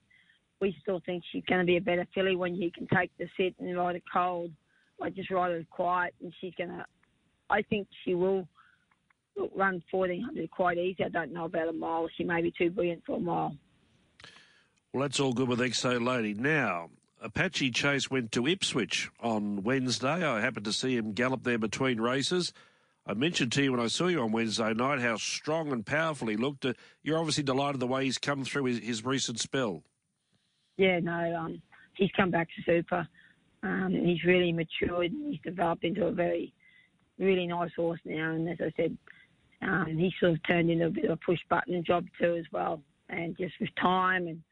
[0.60, 3.28] We still think she's going to be a better filly when you can take the
[3.36, 4.50] sit and ride her cold.
[4.98, 6.84] Like just ride her quiet, and she's going to.
[7.48, 8.46] I think she will
[9.54, 11.04] run 1400 quite easy.
[11.04, 12.08] I don't know about a mile.
[12.16, 13.56] She may be too brilliant for a mile.
[14.92, 16.34] Well, that's all good with XO Lady.
[16.34, 16.90] Now,
[17.22, 20.26] Apache Chase went to Ipswich on Wednesday.
[20.26, 22.52] I happened to see him gallop there between races.
[23.06, 26.28] I mentioned to you when I saw you on Wednesday night how strong and powerful
[26.28, 26.64] he looked.
[26.64, 29.82] Uh, you're obviously delighted the way he's come through his, his recent spell.
[30.76, 31.62] Yeah, no, um,
[31.94, 33.06] he's come back super.
[33.62, 35.12] Um, he's really matured.
[35.12, 36.52] And he's developed into a very,
[37.18, 38.32] really nice horse now.
[38.32, 38.96] And as I said,
[39.62, 42.46] um, he sort of turned into a bit of a push button job too as
[42.52, 42.82] well.
[43.08, 44.42] And just with time and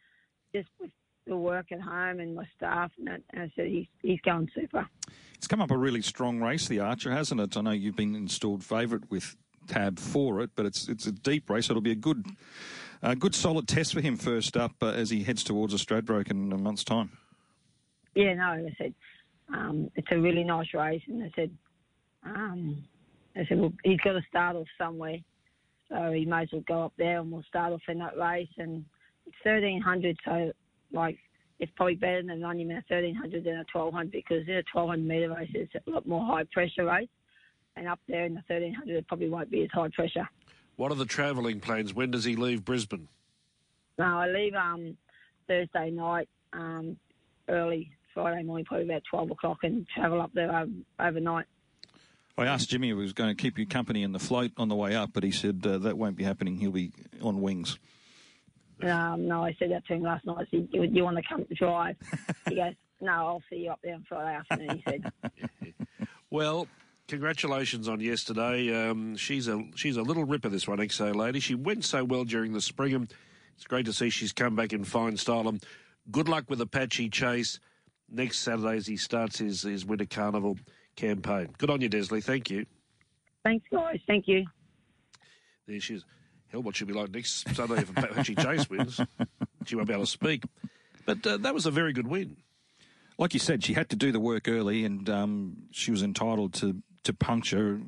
[0.55, 0.91] just with
[1.27, 4.51] the work at home and my staff, and, that, and I said he's he's going
[4.55, 4.89] super.
[5.35, 7.57] It's come up a really strong race, the Archer, hasn't it?
[7.57, 9.37] I know you've been installed favourite with
[9.69, 11.71] Tab for it, but it's it's a deep race.
[11.71, 12.27] It'll be a good,
[13.03, 16.31] a good solid test for him first up uh, as he heads towards a Stradbroke
[16.31, 17.13] in a month's time.
[18.15, 18.95] Yeah, no, I said
[19.55, 21.51] um, it's a really nice race, and I said,
[22.25, 22.85] um,
[23.37, 25.19] I said well, he's got to start off somewhere,
[25.89, 28.49] so he may as well go up there, and we'll start off in that race.
[28.59, 28.85] And
[29.27, 30.53] it's thirteen hundred, so
[30.93, 31.19] like
[31.61, 34.63] it's probably better than running a thirteen hundred than a twelve hundred because in a
[34.65, 37.09] twelve hundred metre race it's a lot more high pressure race,
[37.77, 40.29] and up there in the thirteen hundred it probably won't be as high pressure.
[40.77, 41.93] What are the travelling plans?
[41.93, 43.09] When does he leave Brisbane?
[43.99, 44.97] No, I leave um,
[45.49, 46.97] Thursday night, um,
[47.49, 51.47] early Friday morning, probably about 12 o'clock, and travel up there um, overnight.
[52.39, 54.69] I asked Jimmy if he was going to keep you company in the float on
[54.69, 56.57] the way up, but he said uh, that won't be happening.
[56.57, 57.79] He'll be on wings.
[58.83, 60.37] Um, no, I said that to him last night.
[60.39, 61.97] I said, you, you want to come drive?
[62.49, 65.13] he goes, no, I'll see you up there on Friday afternoon, he said.
[66.31, 66.69] well,
[67.09, 68.89] congratulations on yesterday.
[68.89, 71.41] Um, she's a she's a little ripper, this one, XO lady.
[71.41, 73.09] She went so well during the spring.
[73.57, 75.49] It's great to see she's come back in fine style.
[75.49, 75.65] And
[76.13, 77.59] good luck with Apache Chase
[78.09, 80.57] next Saturday as he starts his, his Winter Carnival
[80.99, 81.49] campaign.
[81.57, 82.23] Good on you, Desleigh.
[82.23, 82.67] Thank you.
[83.45, 84.01] Thanks, guys.
[84.07, 84.45] Thank you.
[85.67, 86.05] There she is.
[86.49, 89.01] Hell, what she'll be like next Sunday if Apache Chase wins.
[89.67, 90.45] She won't be able to speak.
[91.07, 92.39] But uh, that was a very good win.
[93.19, 96.55] Like you said, she had to do the work early, and um, she was entitled
[96.55, 97.81] to to puncture.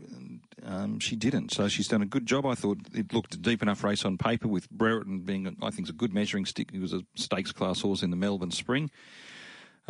[0.64, 2.44] Um, she didn't, so she's done a good job.
[2.44, 5.88] I thought it looked a deep enough race on paper with Brereton being, I think,
[5.88, 6.70] a good measuring stick.
[6.70, 8.90] He was a stakes class horse in the Melbourne Spring.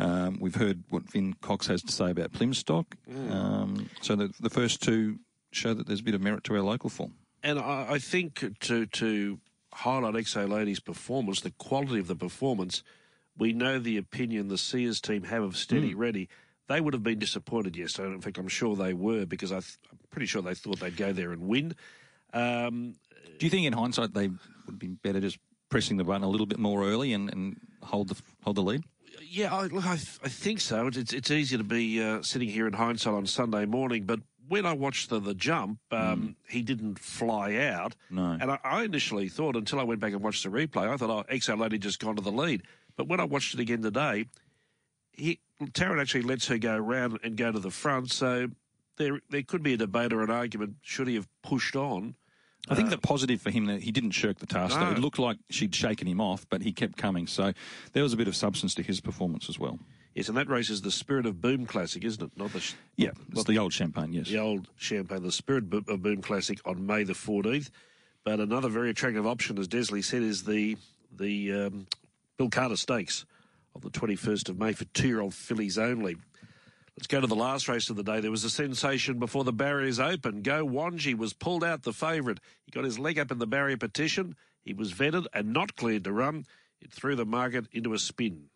[0.01, 2.85] Um, we've heard what Vin Cox has to say about Plimstock.
[3.09, 3.31] Mm.
[3.31, 5.19] Um, so the, the first two
[5.51, 7.13] show that there's a bit of merit to our local form.
[7.43, 9.39] And I, I think to to
[9.73, 12.83] highlight XO Ladies' performance, the quality of the performance,
[13.37, 15.97] we know the opinion the Sears team have of Steady mm.
[15.97, 16.29] Ready.
[16.67, 18.13] They would have been disappointed yesterday.
[18.13, 19.63] In fact, I'm sure they were because I am
[20.09, 21.75] pretty sure they thought they'd go there and win.
[22.33, 22.95] Um,
[23.39, 24.29] Do you think, in hindsight, they
[24.65, 25.37] would be better just
[25.69, 28.83] pressing the button a little bit more early and, and hold the hold the lead?
[29.33, 30.87] Yeah, I, look, I, I think so.
[30.87, 34.65] It's, it's easy to be uh, sitting here in hindsight on Sunday morning, but when
[34.65, 36.35] I watched the, the jump, um, mm.
[36.51, 37.95] he didn't fly out.
[38.09, 38.37] No.
[38.41, 41.09] And I, I, initially thought, until I went back and watched the replay, I thought,
[41.09, 42.63] oh, XO Lady just gone to the lead.
[42.97, 44.25] But when I watched it again today,
[45.13, 48.11] he Taryn actually lets her go around and go to the front.
[48.11, 48.49] So
[48.97, 50.75] there there could be a debate or an argument.
[50.81, 52.15] Should he have pushed on?
[52.69, 54.77] I think uh, the positive for him that he didn't shirk the task.
[54.77, 54.85] No.
[54.85, 54.91] Though.
[54.91, 57.27] It looked like she'd shaken him off, but he kept coming.
[57.27, 57.53] So
[57.93, 59.79] there was a bit of substance to his performance as well.
[60.13, 62.31] Yes, and that race is the Spirit of Boom Classic, isn't it?
[62.35, 64.11] Not the yeah, it's the old Champagne.
[64.11, 67.71] Yes, the old Champagne, the Spirit of Boom Classic on May the fourteenth.
[68.23, 70.77] But another very attractive option, as Desleigh said, is the
[71.11, 71.87] the um,
[72.37, 73.25] Bill Carter Stakes
[73.73, 76.17] on the twenty first of May for two year old fillies only.
[77.01, 78.19] Let's go to the last race of the day.
[78.19, 80.43] There was a sensation before the barriers opened.
[80.43, 82.39] Go Wanji was pulled out the favourite.
[82.63, 84.35] He got his leg up in the barrier petition.
[84.63, 86.45] He was vetted and not cleared to run.
[86.79, 88.50] It threw the market into a spin.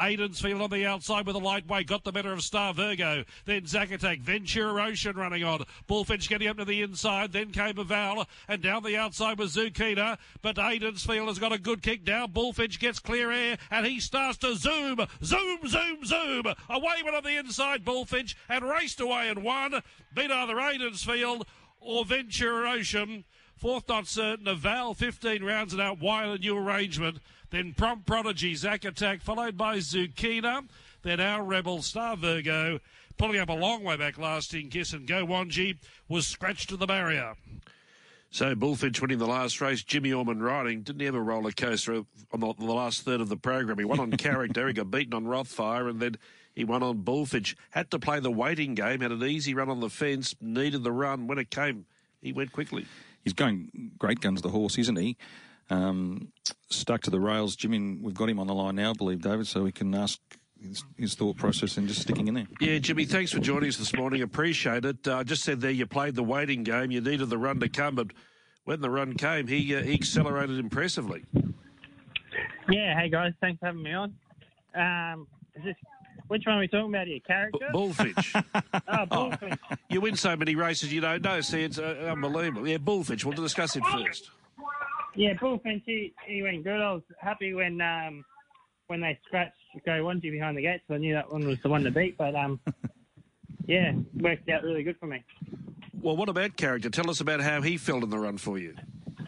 [0.00, 3.24] Aidensfield on the outside with a lightweight, got the better of Star Virgo.
[3.44, 5.64] Then Zacatec, Ventura Ocean running on.
[5.86, 7.32] Bullfinch getting up to the inside.
[7.32, 10.18] Then came Val, and down the outside was Zukina.
[10.40, 12.32] But Aidensfield has got a good kick down.
[12.32, 16.46] Bullfinch gets clear air, and he starts to zoom, zoom, zoom, zoom.
[16.68, 19.82] Away went on the inside, Bullfinch, and raced away and won.
[20.14, 21.46] Beat either Aidensfield
[21.80, 23.24] or Ventura Ocean.
[23.56, 24.52] Fourth not certain.
[24.56, 27.18] Val, 15 rounds and out a new arrangement.
[27.52, 30.66] Then Prompt Prodigy, Zack Attack, followed by Zukina.
[31.02, 32.80] Then our Rebel Star Virgo,
[33.18, 35.76] pulling up a long way back lasting Kiss and Go Wanji
[36.08, 37.34] was scratched to the barrier.
[38.30, 40.80] So Bullfinch winning the last race, Jimmy Orman riding.
[40.80, 41.96] Didn't he have a roller coaster
[42.32, 43.78] on the, the last third of the program?
[43.78, 46.16] He won on character, he got beaten on Rothfire, and then
[46.54, 47.54] he won on Bullfinch.
[47.68, 50.92] Had to play the waiting game, had an easy run on the fence, needed the
[50.92, 51.26] run.
[51.26, 51.84] When it came,
[52.22, 52.86] he went quickly.
[53.22, 55.18] He's going great guns, the horse, isn't he?
[55.72, 56.32] Um,
[56.70, 57.56] stuck to the rails.
[57.56, 60.20] Jimmy, we've got him on the line now, I believe, David, so we can ask
[60.60, 62.46] his, his, thought process and just sticking in there.
[62.60, 64.22] Yeah, Jimmy, thanks for joining us this morning.
[64.22, 65.08] Appreciate it.
[65.08, 66.90] I uh, just said there you played the waiting game.
[66.90, 68.08] You needed the run to come, but
[68.64, 71.24] when the run came, he uh, he accelerated impressively.
[72.70, 74.14] Yeah, hey guys, thanks for having me on.
[74.74, 75.26] Um,
[75.64, 75.74] this,
[76.28, 77.18] which one are we talking about here?
[77.26, 77.58] Character?
[77.60, 78.44] B- Bullfinch.
[78.88, 79.58] oh, Bullfinch.
[79.70, 81.40] Oh, you win so many races you don't know.
[81.40, 82.68] See, it's uh, unbelievable.
[82.68, 83.24] Yeah, Bullfinch.
[83.24, 84.30] We'll discuss it first.
[85.14, 86.80] Yeah, Bullfinch, he, he went good.
[86.80, 88.24] I was happy when um,
[88.86, 90.84] when they scratched Go Wanji behind the gates.
[90.90, 92.60] I knew that one was the one to beat, but um,
[93.66, 95.22] yeah, worked out really good for me.
[96.00, 96.90] Well, what about character?
[96.90, 98.74] Tell us about how he felt in the run for you.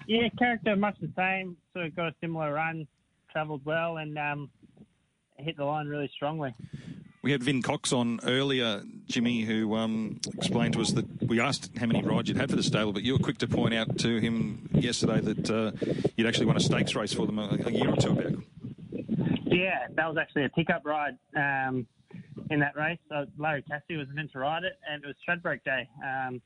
[0.06, 1.56] Yeah, character much the same.
[1.72, 2.86] Sort of got a similar run,
[3.30, 4.50] travelled well, and um,
[5.38, 6.54] hit the line really strongly.
[7.24, 11.70] We had Vin Cox on earlier, Jimmy, who um, explained to us that we asked
[11.78, 13.96] how many rides you'd had for the stable, but you were quick to point out
[14.00, 15.72] to him yesterday that uh,
[16.18, 18.34] you'd actually won a stakes race for them a, a, year or two back.
[19.46, 21.86] Yeah, that was actually a pickup ride um,
[22.50, 22.98] in that race.
[23.08, 26.42] So Larry Cassidy was meant to ride it, and it was Stradbroke Day um,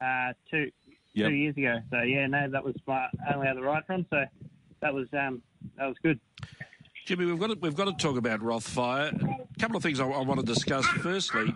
[0.00, 0.70] uh, two
[1.14, 1.30] yep.
[1.30, 1.80] two years ago.
[1.90, 4.06] So yeah, no, that was my only other ride from.
[4.10, 4.22] So
[4.82, 5.42] that was um,
[5.76, 6.20] that was good.
[7.10, 9.12] Jimmy, we've got to, we've got to talk about Rothfire.
[9.12, 10.86] A couple of things I, I want to discuss.
[10.86, 11.52] Firstly,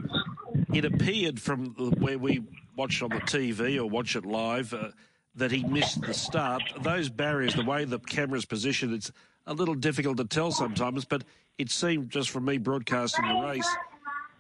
[0.73, 1.67] it appeared from
[2.01, 2.43] where we
[2.75, 4.89] watched on the TV or watch it live uh,
[5.37, 6.65] that he missed the start.
[6.81, 9.13] Those barriers, the way the camera's positioned, it's
[9.47, 11.05] a little difficult to tell sometimes.
[11.05, 11.23] But
[11.57, 13.77] it seemed just from me broadcasting the race,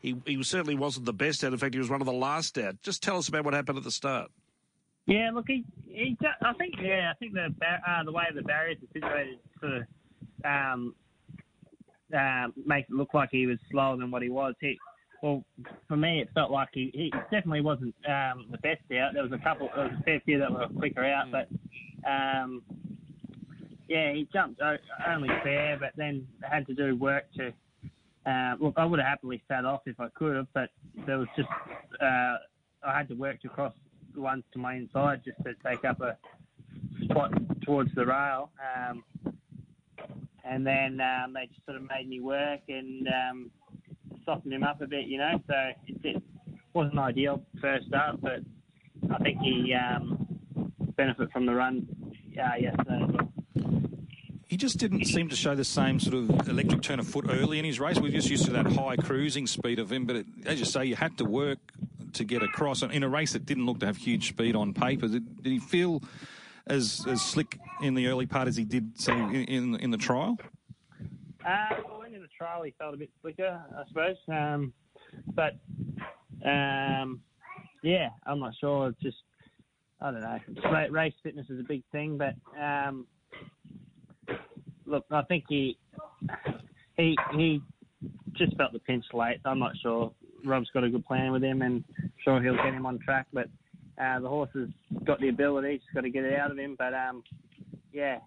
[0.02, 1.52] he he certainly wasn't the best out.
[1.52, 2.82] In fact, he was one of the last out.
[2.82, 4.32] Just tell us about what happened at the start.
[5.06, 8.78] Yeah, look, he, he I think yeah, I think the uh, the way the barriers
[8.82, 9.82] are situated sort of
[10.44, 10.94] um,
[12.16, 14.54] uh, makes it look like he was slower than what he was.
[14.60, 14.78] He,
[15.22, 15.44] well,
[15.88, 19.14] for me, it felt like he, he definitely wasn't um, the best out.
[19.14, 21.48] There was a couple, there was a fair few that were quicker out, but
[22.08, 22.62] um,
[23.88, 24.60] yeah, he jumped
[25.06, 27.52] only fair, but then had to do work to.
[28.26, 30.70] Uh, look, I would have happily sat off if I could have, but
[31.06, 31.48] there was just
[32.00, 32.36] uh,
[32.82, 33.74] I had to work to cross
[34.16, 36.16] once to my inside just to take up a
[37.04, 38.50] spot towards the rail.
[38.76, 39.04] Um,
[40.44, 43.50] and then um, they just sort of made me work and um,
[44.24, 45.40] softened him up a bit, you know.
[45.46, 45.54] So
[45.86, 46.22] it, it
[46.72, 48.40] wasn't ideal first up, but
[49.10, 50.26] I think he um,
[50.96, 51.86] benefit from the run
[52.38, 53.30] uh, yesterday as well.
[54.46, 57.58] He just didn't seem to show the same sort of electric turn of foot early
[57.58, 57.98] in his race.
[57.98, 60.84] We're just used to that high cruising speed of him, but it, as you say,
[60.84, 61.58] you had to work
[62.12, 62.82] to get across.
[62.82, 65.58] In a race that didn't look to have huge speed on paper, did, did he
[65.58, 66.02] feel
[66.66, 70.36] as as slick in the early part as he did say in in, the trial?
[71.46, 74.16] Uh, well, in the trial he felt a bit slicker, I suppose.
[74.28, 74.72] Um,
[75.34, 75.56] but
[76.44, 77.20] um,
[77.82, 78.88] yeah, I'm not sure.
[78.88, 79.18] It's just
[80.00, 80.88] I don't know.
[80.90, 83.06] Race fitness is a big thing, but um,
[84.86, 85.78] look, I think he
[86.96, 87.62] he he
[88.32, 89.40] just felt the pinch late.
[89.44, 90.12] I'm not sure.
[90.44, 91.84] Rob's got a good plan with him, and
[92.22, 93.26] sure he'll get him on track.
[93.32, 93.48] But
[94.00, 94.68] uh, the horse has
[95.04, 96.76] got the ability, just got to get it out of him.
[96.78, 97.22] But um,
[97.92, 98.18] yeah,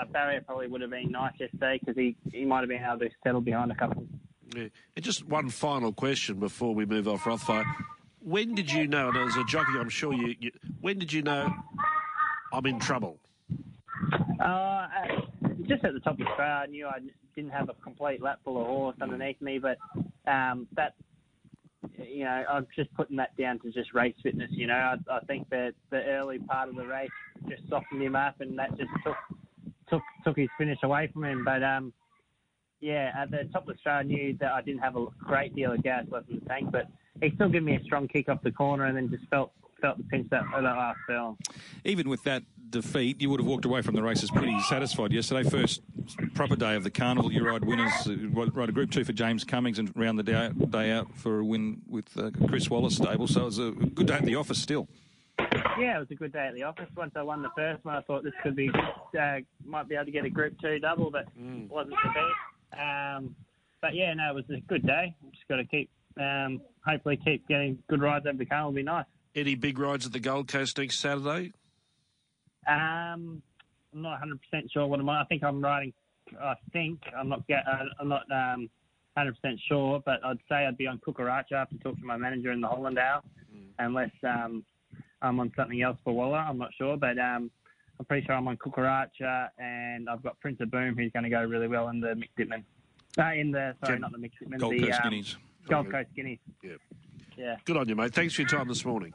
[0.00, 2.98] a barrier probably would have been nice yesterday because he, he might have been able
[3.00, 4.06] to settle behind a couple.
[4.54, 4.68] Yeah.
[4.96, 7.64] And just one final question before we move off Rothfire.
[8.20, 11.22] When did you know, and as a jockey, I'm sure you, you when did you
[11.22, 11.52] know
[12.52, 13.18] I'm in trouble?
[14.40, 14.86] Uh,
[15.66, 16.98] just at the top of the trail, I knew I
[17.34, 19.78] didn't have a complete lap full of horse underneath me, but
[20.30, 20.94] um, that
[21.98, 24.50] you know, I'm just putting that down to just race fitness.
[24.52, 27.10] You know, I, I think that the early part of the race
[27.48, 29.16] just softened him up, and that just took
[29.88, 31.44] took took his finish away from him.
[31.44, 31.92] But um,
[32.80, 35.54] yeah, at the top of the straight, I knew that I didn't have a great
[35.54, 36.86] deal of gas left in the tank, but
[37.20, 39.98] he still gave me a strong kick off the corner, and then just felt felt
[39.98, 41.36] the pinch that, that last fell.
[41.84, 45.46] Even with that defeat, you would have walked away from the races pretty satisfied yesterday.
[45.46, 45.82] First
[46.32, 49.44] proper day of the carnival, you ride winners, uh, ride a Group Two for James
[49.44, 53.26] Cummings, and round the day, day out for a win with uh, Chris Waller's stable.
[53.26, 54.88] So it was a good day at the office still.
[55.78, 56.88] Yeah, it was a good day at the office.
[56.96, 60.06] Once I won the first one, I thought this could be uh, might be able
[60.06, 61.68] to get a Group Two double, but mm.
[61.68, 62.80] wasn't to be.
[62.80, 63.34] Um,
[63.80, 65.14] but yeah, no, it was a good day.
[65.32, 68.64] Just got to keep, um, hopefully, keep getting good rides over the car.
[68.64, 69.06] Will be nice.
[69.34, 71.52] Any big rides at the Gold Coast next Saturday?
[72.66, 73.42] Um,
[73.94, 75.08] I'm not 100 percent sure what I'm.
[75.08, 75.92] I think I'm riding.
[76.40, 77.46] I think I'm not.
[77.46, 78.68] Get, uh, I'm not um,
[79.14, 82.52] 100 percent sure, but I'd say I'd be on Kukaracha after talk to my manager
[82.52, 83.22] in the Hollindale,
[83.54, 83.68] mm.
[83.78, 84.64] unless um,
[85.22, 86.38] I'm on something else for Waller.
[86.38, 87.50] I'm not sure, but um,
[87.98, 91.30] I'm pretty sure I'm on Kukaracha, and I've got Prince of Boom, who's going to
[91.30, 92.64] go really well in the mixed Dittman.
[93.18, 94.58] Uh, in the sorry, not the mixed Dittman.
[94.58, 95.36] Gold the, Coast um, Guineas.
[95.68, 96.38] Gold Coast Guineas.
[96.62, 96.72] Yeah.
[97.36, 97.56] Yeah.
[97.64, 98.14] Good on you, mate.
[98.14, 99.12] Thanks for your time this morning.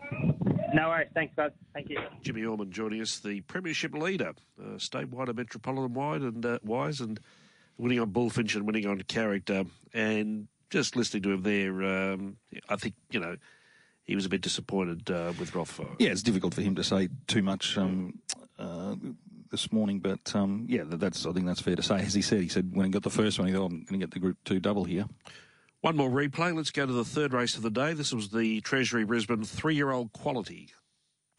[0.73, 1.07] No worries.
[1.13, 1.51] Thanks, guys.
[1.73, 1.99] Thank you.
[2.21, 6.99] Jimmy Orman joining us, the Premiership leader, uh, statewide and metropolitan wide and uh, wise,
[6.99, 7.19] and
[7.77, 9.63] winning on Bullfinch and winning on character.
[9.93, 12.37] And just listening to him there, um,
[12.69, 13.37] I think, you know,
[14.03, 15.95] he was a bit disappointed uh, with Rothfire.
[15.99, 18.19] Yeah, it's difficult for him to say too much um,
[18.57, 18.95] uh,
[19.51, 21.97] this morning, but um, yeah, that's I think that's fair to say.
[21.97, 23.99] As he said, he said when he got the first one, he thought, I'm going
[23.99, 25.05] to get the Group 2 double here.
[25.81, 26.55] One more replay.
[26.55, 27.93] Let's go to the third race of the day.
[27.93, 30.69] This was the Treasury Brisbane three year old quality.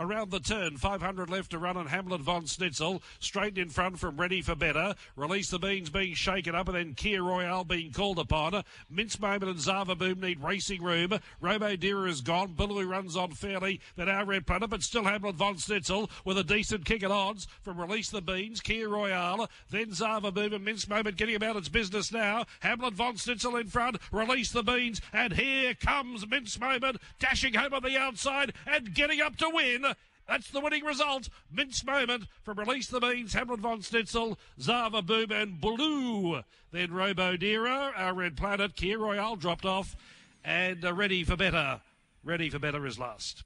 [0.01, 4.17] Around the turn, 500 left to run and Hamlet von Schnitzel straight in front from
[4.17, 4.95] Ready for Better.
[5.17, 8.63] Release the Beans being shaken up and then Kia Royale being called upon.
[8.89, 11.19] Mince Moment and Zava Boom need racing room.
[11.41, 12.53] Robo Deer is gone.
[12.53, 13.81] Billy runs on fairly.
[13.97, 17.49] Then our Red Planet, but still Hamlet von Schnitzel with a decent kick at odds
[17.61, 21.69] from Release the Beans, Kia Royale, then Zava Boom and Mince Moment getting about its
[21.69, 22.45] business now.
[22.61, 23.97] Hamlet von Schnitzel in front.
[24.13, 29.21] Release the Beans and here comes Mince Moment dashing home on the outside and getting
[29.21, 29.87] up to win.
[30.29, 31.31] That's the winning result.
[31.51, 36.43] Mince moment from Release the Beans, Hamlet von Schnitzel, Zava Boom and Blue.
[36.70, 39.97] Then Robo Dero, our Red Planet, Kia Royale dropped off,
[40.45, 41.81] and uh, Ready for Better.
[42.22, 43.43] Ready for Better is last.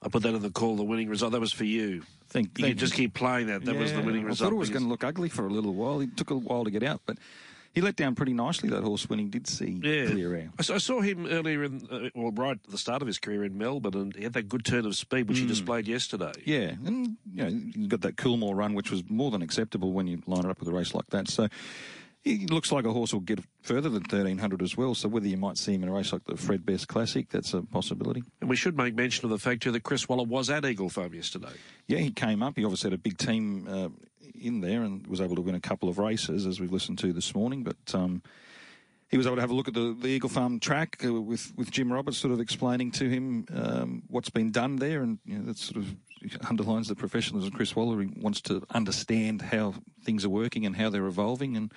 [0.00, 1.32] I put that in the call, the winning result.
[1.32, 2.02] That was for you.
[2.28, 3.64] Think, You could just keep playing that.
[3.66, 4.46] That was the winning result.
[4.46, 6.00] I thought it was because- going to look ugly for a little while.
[6.00, 7.18] It took a while to get out, but
[7.74, 10.06] he let down pretty nicely that horse when he did see Yeah.
[10.06, 10.70] clear out.
[10.70, 13.44] I I saw him earlier in, uh, well, right at the start of his career
[13.44, 16.32] in Melbourne, and he had that good turn of speed which he displayed yesterday.
[16.34, 16.50] Hmm.
[16.50, 20.06] Yeah, and you know you got that Coolmore run, which was more than acceptable when
[20.06, 21.28] you line it up with a race like that.
[21.28, 21.48] So
[22.24, 24.94] he looks like a horse will get further than thirteen hundred as well.
[24.94, 27.52] So whether you might see him in a race like the Fred Best Classic, that's
[27.52, 28.22] a possibility.
[28.40, 30.88] And we should make mention of the fact, too, that Chris Waller was at Eagle
[30.88, 31.52] Farm yesterday.
[31.88, 32.56] Yeah, he came up.
[32.56, 33.88] He obviously had a big team uh,
[34.42, 37.12] in there and was able to win a couple of races, as we've listened to
[37.12, 37.62] this morning.
[37.62, 38.22] But um,
[39.08, 41.52] he was able to have a look at the, the Eagle Farm track uh, with
[41.56, 45.38] with Jim Roberts, sort of explaining to him um, what's been done there, and you
[45.38, 45.94] know, that sort of
[46.48, 47.52] underlines the professionalism.
[47.52, 49.74] Chris Waller he wants to understand how
[50.04, 51.72] things are working and how they're evolving, and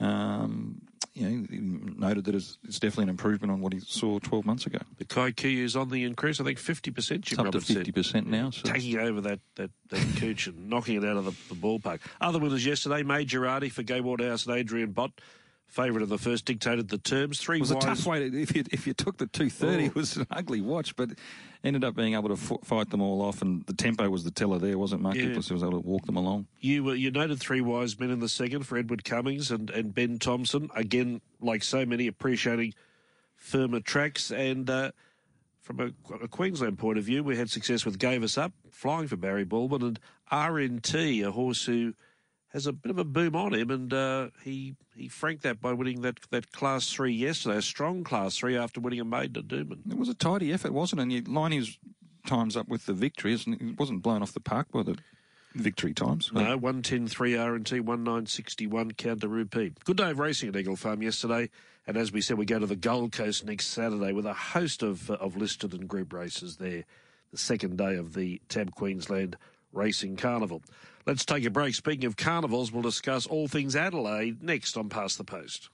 [0.00, 0.82] um,
[1.14, 4.44] you know, he noted that it's, it's definitely an improvement on what he saw 12
[4.44, 4.78] months ago.
[4.98, 6.40] The Kai is on the increase.
[6.40, 8.50] I think 50%, Jim up to 50% now.
[8.50, 8.70] So.
[8.70, 12.00] Taking over that, that, that couch and knocking it out of the, the ballpark.
[12.20, 15.12] Other winners yesterday, May Girardi for Gay Waterhouse and Adrian Bott.
[15.70, 17.38] Favourite of the first dictated the terms.
[17.40, 19.86] Three It was a tough way to, if you if you took the 230 Oh.
[19.86, 21.10] it was an ugly watch but
[21.62, 24.32] ended up being able to f- fight them all off and the tempo was the
[24.32, 25.26] teller there wasn't Mark Yeah.
[25.26, 28.18] Who was able to walk them along You uh, you noted three wise men in
[28.18, 30.70] the second for Edward Cummings and, and Ben Thompson.
[30.74, 32.74] Again, like so many, appreciating
[33.36, 34.32] firmer tracks.
[34.32, 34.90] And uh,
[35.62, 39.06] from a, a Queensland point of view, we had success with Gave Us Up, flying
[39.06, 40.00] for Barry Baldwin, and
[40.32, 41.94] RNT, a horse who
[42.52, 43.70] has a bit of a boom on him.
[43.70, 48.04] And uh, he he franked that by winning that, that Class 3 yesterday, a strong
[48.04, 49.90] Class 3 after winning a maiden at Doomben.
[49.90, 51.78] it was a tidy effort wasn't it and you line his
[52.26, 54.98] times up with the victories and it wasn't blown off the park by the
[55.54, 59.72] victory times No, 110 3 RNT, 1961 Count De Rupee.
[59.84, 61.50] Good day of racing at Eagle Farm yesterday.
[61.86, 64.82] And as we said, we go to the Gold Coast next Saturday with a host
[64.82, 66.84] of, uh, of listed and group races there.
[67.32, 69.36] The second day of the TAB Queensland
[69.72, 70.62] Racing Carnival.
[71.10, 71.74] Let's take a break.
[71.74, 75.68] Speaking of carnivals, we'll discuss all things Adelaide next on Past the Post.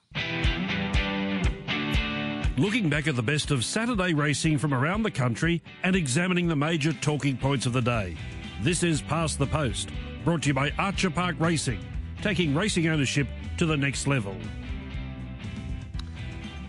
[2.57, 6.55] Looking back at the best of Saturday racing from around the country and examining the
[6.55, 8.17] major talking points of the day.
[8.63, 9.91] This is Past the Post,
[10.25, 11.85] brought to you by Archer Park Racing,
[12.23, 13.27] taking racing ownership
[13.59, 14.35] to the next level.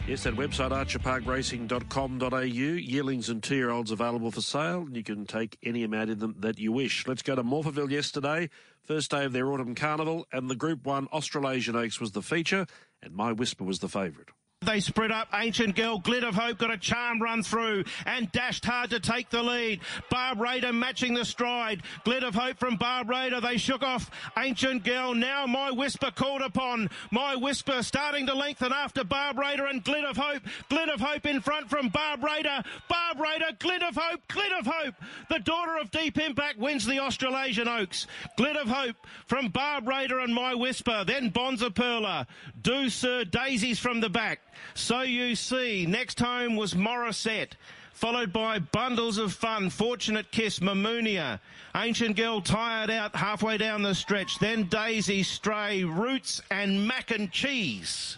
[0.08, 2.38] Yes, that website, archerparkracing.com.au.
[2.38, 4.88] Yearlings and two-year-olds available for sale.
[4.90, 7.06] You can take any amount in them that you wish.
[7.06, 8.48] Let's go to Morphettville yesterday.
[8.84, 12.64] First day of their autumn carnival, and the Group 1 Australasian Oaks was the feature,
[13.02, 14.30] and My Whisper was the favourite.
[14.68, 15.28] They spread up.
[15.32, 19.30] Ancient Girl, Glint of Hope got a charm run through and dashed hard to take
[19.30, 19.80] the lead.
[20.10, 21.82] Barb Raider matching the stride.
[22.04, 23.40] Glint of Hope from Barb Raider.
[23.40, 25.14] They shook off Ancient Girl.
[25.14, 26.90] Now My Whisper called upon.
[27.12, 30.42] My Whisper starting to lengthen after Barb Raider and Glint of Hope.
[30.68, 32.62] Glint of Hope in front from Barb Raider.
[32.88, 34.96] Barb Raider, Glint of Hope, Glint of Hope.
[35.30, 38.08] The daughter of Deep Impact wins the Australasian Oaks.
[38.36, 38.96] Glint of Hope
[39.26, 41.04] from Barb Raider and My Whisper.
[41.06, 42.26] Then Bonza Perla.
[42.60, 44.40] Do Sir Daisies from the back.
[44.74, 47.52] So you see, next home was Morissette.
[47.92, 51.40] Followed by Bundles of Fun, Fortunate Kiss, Mamoonia.
[51.74, 54.38] Ancient Girl tired out halfway down the stretch.
[54.38, 58.16] Then Daisy, Stray, Roots and Mac and Cheese.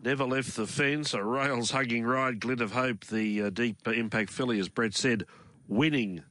[0.00, 1.14] Never left the fence.
[1.14, 2.38] A rails hugging ride.
[2.38, 5.26] Glint of Hope, the uh, deep impact filly, as Brett said,
[5.66, 6.22] winning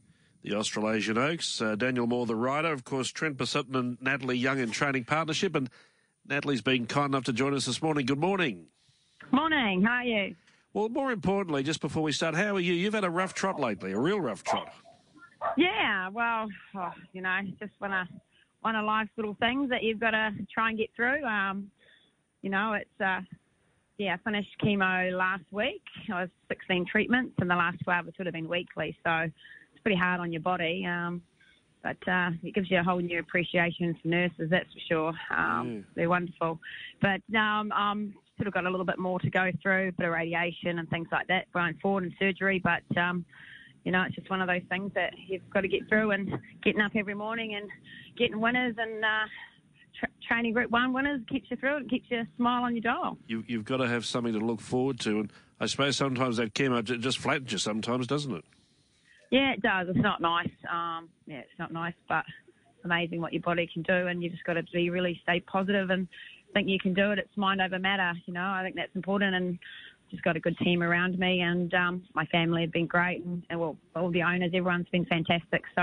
[0.42, 1.62] the Australasian Oaks.
[1.62, 2.72] Uh, Daniel Moore, the rider.
[2.72, 5.56] Of course, Trent Sutton and Natalie Young in training partnership.
[5.56, 5.70] And
[6.26, 8.06] Natalie's been kind enough to join us this morning.
[8.06, 8.68] Good morning.
[9.32, 10.36] Morning, how are you?
[10.74, 12.74] Well, more importantly, just before we start, how are you?
[12.74, 14.72] You've had a rough trot lately, a real rough trot.
[15.58, 18.08] Yeah, well, oh, you know, just one of
[18.62, 21.24] one of life's little things that you've got to try and get through.
[21.24, 21.72] Um,
[22.42, 23.22] you know, it's uh,
[23.98, 25.82] yeah, I finished chemo last week.
[26.12, 29.84] I was 16 treatments, and the last 12 it would have been weekly, so it's
[29.84, 30.86] pretty hard on your body.
[30.86, 31.22] Um,
[31.84, 35.14] but uh, it gives you a whole new appreciation for nurses, that's for sure.
[35.36, 36.60] Um, They're wonderful.
[37.02, 40.08] But um, um, sort of got a little bit more to go through, a bit
[40.08, 42.62] of radiation and things like that going forward and surgery.
[42.64, 43.26] But um,
[43.84, 46.32] you know, it's just one of those things that you've got to get through and
[46.64, 47.70] getting up every morning and
[48.18, 49.26] getting winners and uh,
[50.00, 52.82] tra- training Group 1 winners keeps you through it, keeps you a smile on your
[52.82, 53.18] dial.
[53.28, 55.22] You, you've got to have something to look forward to.
[55.22, 58.46] And I suppose sometimes that chemo just flattens you sometimes, doesn't it?
[59.32, 59.88] Yeah, it does.
[59.90, 60.50] It's not nice.
[60.72, 64.30] Um, yeah, it's not nice, but it's amazing what your body can do, and you
[64.30, 66.08] just got to be really stay positive and
[66.54, 67.20] think you can do it.
[67.20, 68.14] It's mind over matter.
[68.26, 69.60] You know, I think that's important, and
[70.12, 73.44] just got a good team around me, and um, my family have been great, and,
[73.50, 75.64] and well, all the owners, everyone's been fantastic.
[75.76, 75.82] So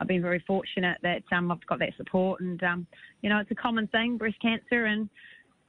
[0.00, 2.86] I've been very fortunate that um, I've got that support, and um,
[3.22, 5.08] you know, it's a common thing, breast cancer, and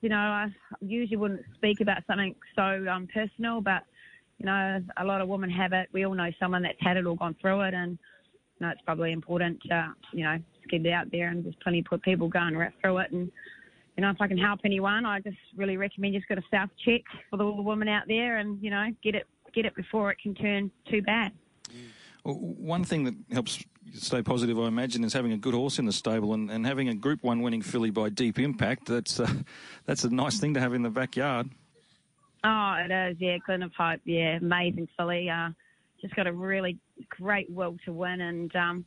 [0.02, 0.48] you know, I
[0.82, 3.84] usually wouldn't speak about something so um, personal, but
[4.38, 5.90] you know, a lot of women have it.
[5.92, 7.98] We all know someone that's had it or gone through it, and
[8.60, 10.38] you know, it's probably important to, you know,
[10.70, 11.30] get it out there.
[11.30, 13.12] And there's plenty of people going right through it.
[13.12, 13.32] And
[13.98, 16.44] you know, if I can help anyone, I just really recommend you just got a
[16.52, 19.76] self check for all the women out there, and you know, get it get it
[19.76, 21.32] before it can turn too bad.
[22.24, 25.86] Well, one thing that helps stay positive, I imagine, is having a good horse in
[25.86, 28.86] the stable and, and having a Group One winning filly by Deep Impact.
[28.86, 29.32] That's uh,
[29.86, 31.50] that's a nice thing to have in the backyard.
[32.44, 33.38] Oh, it is, yeah.
[33.46, 35.28] Glint of Hope, yeah, amazing filly.
[35.28, 35.50] Uh,
[36.00, 36.78] just got a really
[37.10, 38.86] great will to win, and um,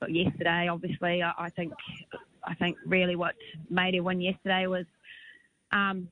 [0.00, 1.72] but yesterday, obviously, I, I think
[2.44, 3.34] I think really what
[3.68, 4.86] made her win yesterday was
[5.72, 6.08] um,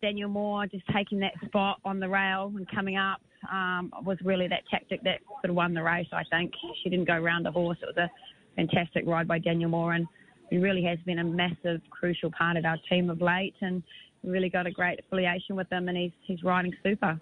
[0.00, 4.48] Daniel Moore just taking that spot on the rail and coming up um, was really
[4.48, 6.06] that tactic that sort of won the race.
[6.12, 6.52] I think
[6.82, 7.78] she didn't go round the horse.
[7.82, 8.10] It was a
[8.56, 10.06] fantastic ride by Daniel Moore, and
[10.50, 13.82] he really has been a massive, crucial part of our team of late, and
[14.24, 17.18] really got a great affiliation with him, and he's he's riding super.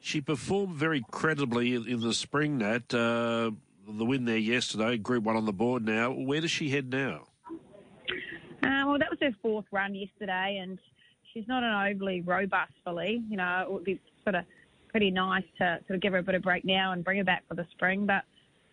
[0.00, 2.92] She performed very credibly in, the spring, Nat.
[2.92, 3.52] Uh,
[3.88, 6.10] the win there yesterday, Group 1 on the board now.
[6.10, 7.26] Where does she head now?
[8.64, 10.78] Uh, well, that was her fourth run yesterday, and
[11.32, 13.22] she's not an overly robust filly.
[13.28, 14.44] You know, it would be sort of
[14.88, 17.24] pretty nice to sort of give her a bit of break now and bring her
[17.24, 18.06] back for the spring.
[18.06, 18.22] But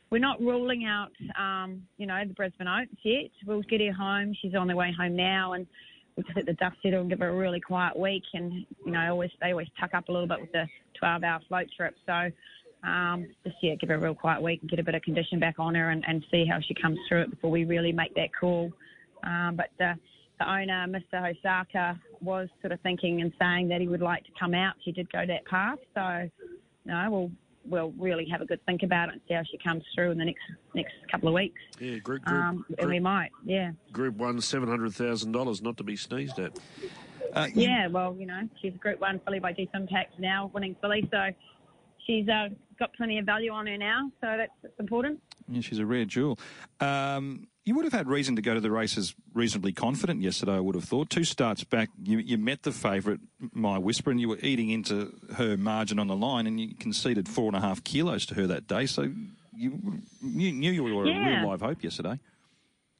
[0.09, 3.31] we're not ruling out, um, you know, the Brisbane Oaks yet.
[3.45, 4.33] We'll get her home.
[4.41, 5.67] She's on the way home now, and
[6.15, 8.23] we'll just let the dust settle and give her a really quiet week.
[8.33, 10.67] And you know, always they always tuck up a little bit with the
[11.01, 11.95] 12-hour float trip.
[12.05, 12.31] So
[12.83, 15.39] um, just yeah, give her a real quiet week and get a bit of condition
[15.39, 18.13] back on her and, and see how she comes through it before we really make
[18.15, 18.71] that call.
[19.23, 19.95] Um, but the,
[20.39, 21.35] the owner, Mr.
[21.45, 24.75] Hosaka, was sort of thinking and saying that he would like to come out.
[24.83, 26.29] She did go that path, so
[26.85, 27.31] you know, we'll
[27.63, 30.17] we'll really have a good think about it and see how she comes through in
[30.17, 30.41] the next
[30.73, 31.61] next couple of weeks.
[31.79, 36.39] Yeah, Group, group, Um, and we might, yeah, group 1, $700,000, not to be sneezed
[36.39, 36.57] at.
[37.33, 37.87] Uh, yeah.
[37.87, 41.29] Well, you know, she's a Group One filly by Deep Impact now, winning filly, so
[42.05, 42.49] she's uh,
[42.79, 45.21] got plenty of value on her now, so that's, that's important.
[45.47, 46.39] Yeah, she's a rare jewel.
[46.79, 50.59] Um, you would have had reason to go to the races reasonably confident yesterday, I
[50.59, 51.09] would have thought.
[51.09, 53.19] Two starts back, you, you met the favourite,
[53.53, 57.29] My Whisper, and you were eating into her margin on the line, and you conceded
[57.29, 58.87] four and a half kilos to her that day.
[58.87, 59.03] So
[59.55, 62.19] you, you knew you were a real live hope yesterday.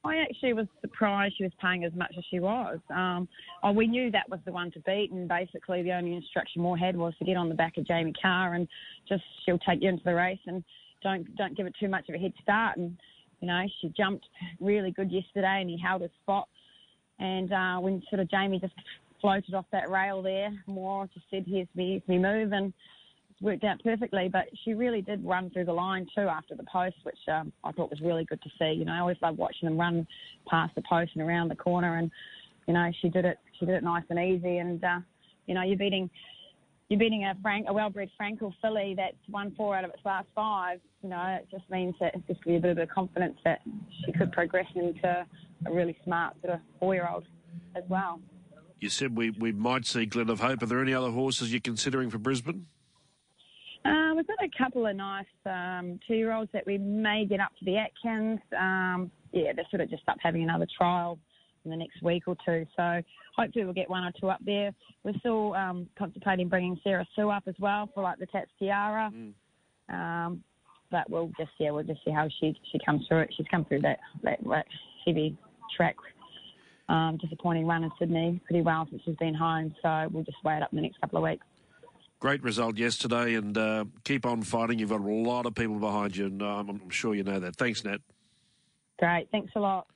[0.04, 2.80] I actually was surprised she was paying as much as she was.
[2.90, 3.28] Um,
[3.62, 6.76] oh, we knew that was the one to beat, and basically the only instruction Moore
[6.76, 8.66] had was to get on the back of Jamie Kah and
[9.08, 10.64] just she'll take you into the race and
[11.04, 12.78] don't don't give it too much of a head start.
[12.78, 12.96] And
[13.42, 14.24] you know she jumped
[14.60, 16.48] really good yesterday, and he held his spot.
[17.18, 18.72] And uh, when sort of Jamie just
[19.20, 22.72] floated off that rail there, Moore just said, "Here's me, here's me move," and
[23.30, 26.64] it worked out perfectly, but she really did run through the line too after the
[26.72, 28.72] post, which um, I thought was really good to see.
[28.72, 30.06] You know, I always love watching them run
[30.48, 32.10] past the post and around the corner, and
[32.66, 33.38] you know, she did it.
[33.58, 35.00] She did it nice and easy, and uh,
[35.46, 36.08] you know, you're beating.
[36.92, 40.28] You're beating a Frank, a well-bred Frankel filly that's won four out of its last
[40.34, 40.78] five.
[41.02, 43.62] You know, it just means that it's just give you a bit of confidence that
[44.04, 45.26] she could progress into
[45.64, 47.24] a really smart sort of four-year-old
[47.76, 48.20] as well.
[48.78, 50.62] You said we, we might see Glint of Hope.
[50.62, 52.66] Are there any other horses you're considering for Brisbane?
[53.86, 57.64] Uh, we've got a couple of nice um, two-year-olds that we may get up to
[57.64, 58.38] the Atkins.
[58.54, 61.18] Um, yeah, they're sort of just up having another trial
[61.64, 62.66] in the next week or two.
[62.76, 63.02] So
[63.36, 64.72] hopefully we'll get one or two up there.
[65.04, 69.10] We're still um, contemplating bringing Sarah Sue up as well for like the Tats Tiara.
[69.88, 70.42] Um,
[70.90, 73.34] but we'll just yeah, we'll just see how she she comes through it.
[73.36, 74.66] She's come through that that, that
[75.04, 75.36] heavy
[75.76, 75.96] track.
[76.88, 80.56] Um, disappointing run in Sydney pretty well since she's been home, so we'll just weigh
[80.56, 81.46] it up in the next couple of weeks.
[82.20, 84.78] Great result yesterday, and uh, keep on fighting.
[84.78, 87.56] You've got a lot of people behind you, and um, I'm sure you know that.
[87.56, 88.00] Thanks, Nat.
[88.98, 89.86] Great, thanks a lot.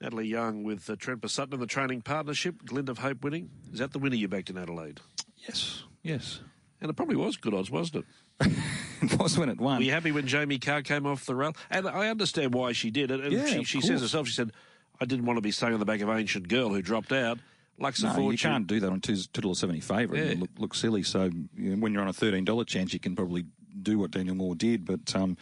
[0.00, 2.64] Natalie Young with uh, Trent Sutton in the training partnership.
[2.64, 3.50] Glint of Hope winning.
[3.72, 5.00] Is that the winner you backed in Adelaide?
[5.36, 6.40] Yes, yes.
[6.80, 8.04] And it probably was good odds, wasn't
[8.40, 8.52] it?
[9.02, 9.78] it was when it won.
[9.78, 11.54] Were you happy when Jamie Kah came off the rail?
[11.70, 13.20] And I understand why she did it.
[13.20, 14.52] And Yeah, she, she says herself, she said,
[15.00, 17.38] I didn't want to be staying on the back of Ancient Girl who dropped out.
[17.78, 20.22] Lux No, you can't do that on two two dollar seventy favourite.
[20.22, 20.30] Yeah.
[20.32, 21.02] It look, look silly.
[21.02, 23.46] So you know, when you're on a thirteen dollar chance, you can probably
[23.82, 25.14] do what Daniel Moore did, but.
[25.14, 25.36] Um,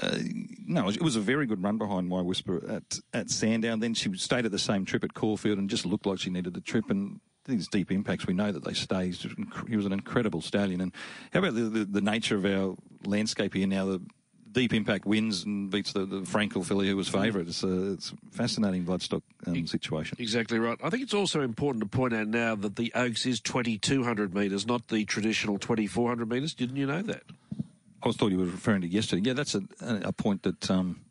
[0.00, 0.18] uh,
[0.66, 3.80] no, it was a very good run behind my whisper at at Sandown.
[3.80, 6.54] Then she stayed at the same trip at Caulfield and just looked like she needed
[6.54, 6.90] the trip.
[6.90, 9.12] And these deep impacts, we know that they stay.
[9.68, 10.80] He was an incredible stallion.
[10.80, 10.92] And
[11.32, 13.86] how about the, the, the nature of our landscape here now?
[13.86, 14.02] The
[14.52, 17.48] deep impact wins and beats the, the Frankel filly who was favourite.
[17.48, 20.16] It's a, it's a fascinating bloodstock um, situation.
[20.20, 20.78] Exactly right.
[20.82, 24.66] I think it's also important to point out now that the Oaks is 2,200 metres,
[24.66, 26.54] not the traditional 2,400 metres.
[26.54, 27.22] Didn't you know that?
[28.02, 29.22] I was thought you were referring to yesterday.
[29.24, 31.04] Yeah, that's a, a point that um,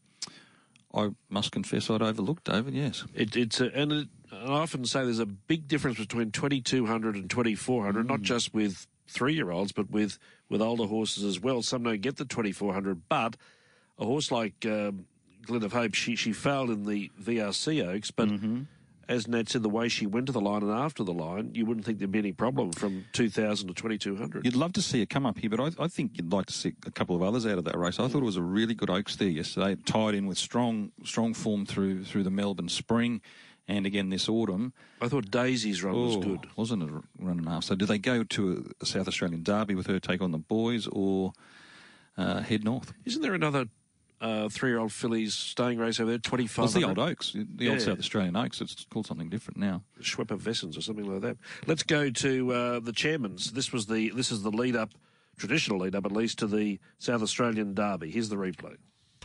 [0.93, 2.73] I must confess I'd overlooked, David.
[2.73, 7.15] Yes, it, it's a, and, it, I often say there's a big difference between 2,200
[7.15, 8.09] and 2,400, mm.
[8.09, 10.17] not just with three-year-olds, but with
[10.49, 11.61] with older horses as well.
[11.61, 13.37] Some don't get the 2,400, but
[13.97, 15.05] a horse like um,
[15.45, 18.29] Glint of Hope, she she failed in the VRC Oaks, but.
[18.29, 18.63] Mm-hmm
[19.07, 21.65] as Nat said, the way she went to the line and after the line, you
[21.65, 24.45] wouldn't think there'd be any problem from 2,000 to 2,200.
[24.45, 26.53] You'd love to see it come up here, but I, I, think you'd like to
[26.53, 27.99] see a couple of others out of that race.
[27.99, 31.33] I thought it was a really good Oaks there yesterday, tied in with strong strong
[31.33, 33.21] form through through the Melbourne Spring.
[33.67, 36.47] And again this autumn, I thought Daisy's run oh, was good.
[36.55, 36.87] Wasn't a
[37.19, 37.63] run and a half.
[37.63, 40.87] So, do they go to a South Australian Derby with her take on the boys,
[40.87, 41.31] or
[42.17, 42.91] uh, head north?
[43.05, 43.67] Isn't there another
[44.21, 46.57] uh, three-year-old fillies staying race over there, 25.
[46.57, 47.71] Well, it's the old Oaks, the yeah.
[47.71, 48.61] old South Australian Oaks.
[48.61, 49.81] It's called something different now.
[49.99, 51.37] Schweppervescence or something like that.
[51.65, 53.51] Let's go to uh, the chairman's.
[53.51, 54.91] This was the this is the lead up,
[55.37, 58.11] traditional lead up at least to the South Australian Derby.
[58.11, 58.77] Here's the replay.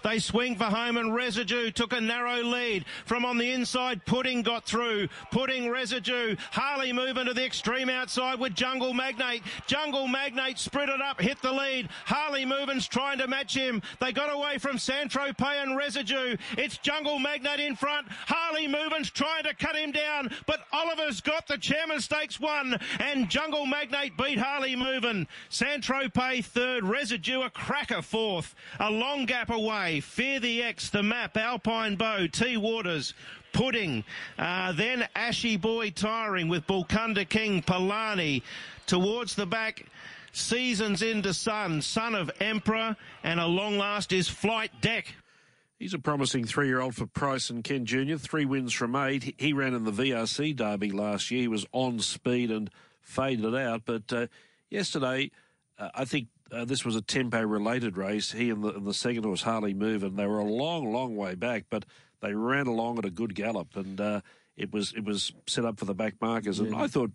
[0.03, 4.05] They swing for home and Residue took a narrow lead from on the inside.
[4.07, 5.09] Pudding got through.
[5.33, 6.37] Pudding Residue.
[6.53, 9.43] Harley moving to the extreme outside with Jungle Magnate.
[9.67, 11.89] Jungle Magnate sprinted up, hit the lead.
[12.05, 13.83] Harley Movin's trying to match him.
[13.99, 16.37] They got away from Saint-Tropez and Residue.
[16.57, 18.07] It's Jungle Magnate in front.
[18.09, 23.29] Harley Movin's trying to cut him down, but Oliver's got the Chairman Stakes one and
[23.29, 25.27] Jungle Magnate beat Harley Movin.
[25.49, 26.85] Saint-Tropez third.
[26.85, 28.55] Residue a cracker fourth.
[28.79, 29.86] A long gap away.
[30.01, 33.15] Fear the X, The Map, Alpine Bow, T Waters,
[33.53, 34.05] Pudding,
[34.39, 38.43] uh, then Ashy Boy tiring with Bulkunda King, Palani
[38.87, 39.87] towards the back.
[40.33, 45.15] Seasons into Sun, Son of Emperor, and a long last is Flight Deck.
[45.79, 48.17] He's a promising three-year-old for Price and Kent Jr.
[48.17, 49.35] Three wins from eight.
[49.39, 51.43] He ran in the VRC Derby last year.
[51.43, 52.71] He was on speed and
[53.01, 53.83] faded out.
[53.85, 54.27] But uh,
[54.69, 55.31] yesterday,
[55.79, 58.33] uh, I think uh, this was a tempo related race.
[58.33, 61.17] He and the, and the second horse, Harley Move, and they were a long, long
[61.17, 61.85] way back, but
[62.21, 64.21] they ran along at a good gallop, and uh,
[64.57, 66.61] it was it was set up for the back markers.
[66.61, 67.11] And I thought,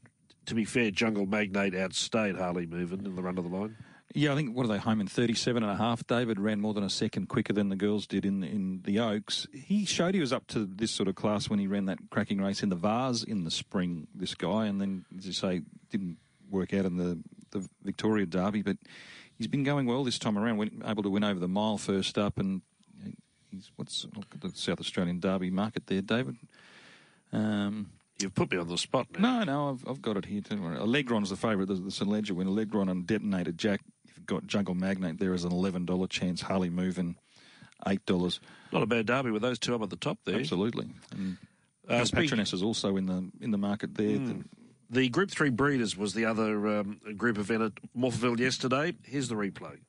[0.46, 3.78] to be fair, Jungle Magnate outstayed Harley Moving in the run of the line.
[4.14, 6.06] Yeah, I think what are they home in 37 and a half.
[6.06, 9.48] David ran more than a second quicker than the girls did in in the Oaks.
[9.54, 12.42] He showed he was up to this sort of class when he ran that cracking
[12.42, 14.08] race in the Vase in the spring.
[14.14, 16.18] This guy, and then as you say, didn't
[16.50, 17.20] work out in the
[17.52, 18.78] the Victoria Derby, but
[19.42, 20.58] he's been going well this time around.
[20.58, 22.62] Went, able to win over the mile first up, and
[23.50, 24.06] he's what's
[24.40, 26.36] the South Australian Derby market there, David.
[27.34, 29.40] Um, You've put me on the spot now.
[29.40, 30.42] No, no, I've, I've got it here.
[30.42, 30.56] Too.
[30.56, 31.68] Allegron's the favourite.
[31.68, 32.48] The, the St Leger win.
[32.48, 33.82] Allegron and Detonated Jack.
[34.16, 36.42] You've got Jungle Magnate there as an eleven dollar chance.
[36.42, 37.16] Harley moving
[37.88, 38.40] eight dollars.
[38.72, 40.40] Not a bad derby with those two up at the top there.
[40.40, 40.90] Absolutely.
[41.12, 41.38] And
[41.90, 44.20] uh, Patroness is also in the in the market there.
[44.20, 44.28] Mm.
[44.28, 44.46] The
[44.92, 48.94] Group 3 Breeders was the other um, group event at Morphettville yesterday.
[49.04, 49.80] Here's the replay.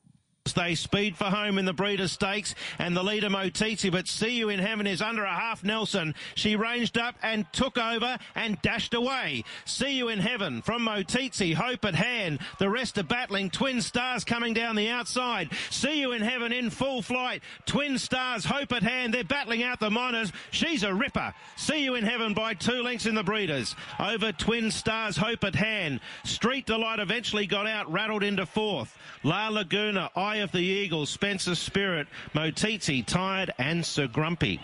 [0.51, 4.49] They speed for home in the Breeders' Stakes, and the leader Motiti, but See You
[4.49, 6.13] in Heaven is under a half Nelson.
[6.35, 9.45] She ranged up and took over and dashed away.
[9.63, 12.39] See You in Heaven from Motiti, Hope at hand.
[12.59, 13.51] The rest are battling.
[13.51, 15.49] Twin Stars coming down the outside.
[15.69, 17.41] See You in Heaven in full flight.
[17.65, 19.13] Twin Stars, Hope at hand.
[19.13, 20.33] They're battling out the minors.
[20.51, 21.33] She's a ripper.
[21.55, 23.75] See You in Heaven by two lengths in the Breeders.
[23.97, 26.01] Over Twin Stars, Hope at hand.
[26.25, 28.97] Street Delight eventually got out, rattled into fourth.
[29.23, 34.59] La Laguna, I Of the Eagle, Spencer Spirit, Motiti, Tired, and Sir Grumpy.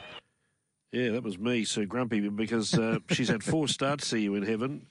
[0.92, 4.44] Yeah, that was me, Sir Grumpy, because uh, she's had four starts, see you in
[4.44, 4.88] heaven,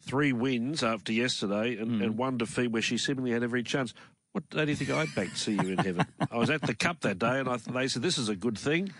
[0.00, 2.02] three wins after yesterday, and, mm.
[2.02, 3.92] and one defeat where she seemingly had every chance.
[4.32, 6.06] What do you think I'd back see you in heaven?
[6.30, 8.56] I was at the Cup that day, and I, they said, this is a good
[8.56, 8.90] thing.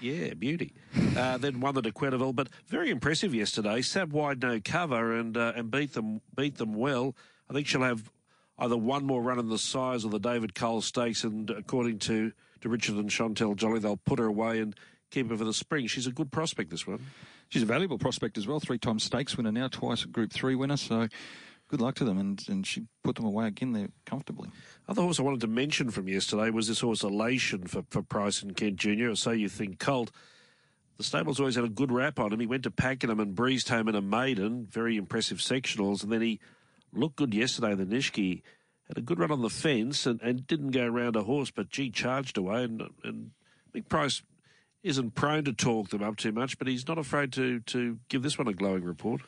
[0.00, 0.74] Yeah, beauty.
[1.16, 3.80] Uh, then won the Dequetteville, but very impressive yesterday.
[3.80, 7.16] Sab wide, no cover, and uh, and beat them beat them well.
[7.48, 8.10] I think she'll have
[8.58, 12.32] either one more run in the size of the David Cole Stakes, and according to,
[12.60, 14.74] to Richard and Chantelle Jolly, they'll put her away and
[15.10, 15.86] keep her for the spring.
[15.86, 17.00] She's a good prospect, this one.
[17.48, 18.60] She's a valuable prospect as well.
[18.60, 20.76] Three time stakes winner now, twice a Group Three winner.
[20.76, 21.08] So
[21.68, 22.18] good luck to them.
[22.18, 24.50] And, and she put them away again there comfortably.
[24.88, 28.42] Other horse I wanted to mention from yesterday was this horse Elation for, for Price
[28.42, 29.14] and Kent Jr.
[29.14, 30.10] So you think Colt.
[30.96, 32.38] The stable's always had a good rap on him.
[32.38, 36.20] He went to Pakenham and breezed home in a maiden, very impressive sectionals, and then
[36.20, 36.38] he
[36.96, 38.42] looked good yesterday, the Nishki.
[38.88, 41.70] had a good run on the fence and, and didn't go around a horse, but
[41.70, 42.64] gee, charged away.
[42.64, 43.30] And, and
[43.72, 44.22] Big Price
[44.82, 48.22] isn't prone to talk them up too much, but he's not afraid to, to give
[48.22, 49.22] this one a glowing report.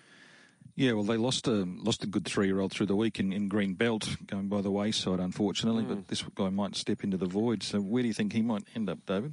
[0.75, 3.33] Yeah, well, they lost a lost a good three year old through the week in,
[3.33, 5.85] in Green Belt, going by the wayside, unfortunately.
[5.85, 5.89] Mm.
[5.89, 7.63] But this guy might step into the void.
[7.63, 9.33] So where do you think he might end up, David?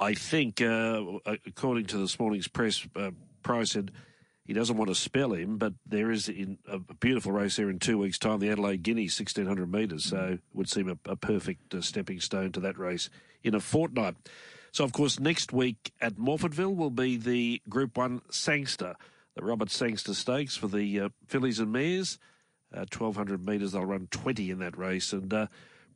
[0.00, 3.10] I think, uh, according to this morning's press, uh,
[3.42, 3.90] Price said
[4.48, 7.78] he doesn't want to spell him, but there is in a beautiful race there in
[7.78, 10.06] two weeks' time, the Adelaide Guineas, 1600 metres.
[10.06, 13.10] So it would seem a, a perfect uh, stepping stone to that race
[13.44, 14.16] in a fortnight.
[14.72, 18.96] So, of course, next week at Morphettville will be the Group 1 Sangster
[19.38, 22.18] the Robert Sangster Stakes for the uh, fillies and mares.
[22.74, 25.12] Uh, 1200 metres, they'll run 20 in that race.
[25.12, 25.46] And uh,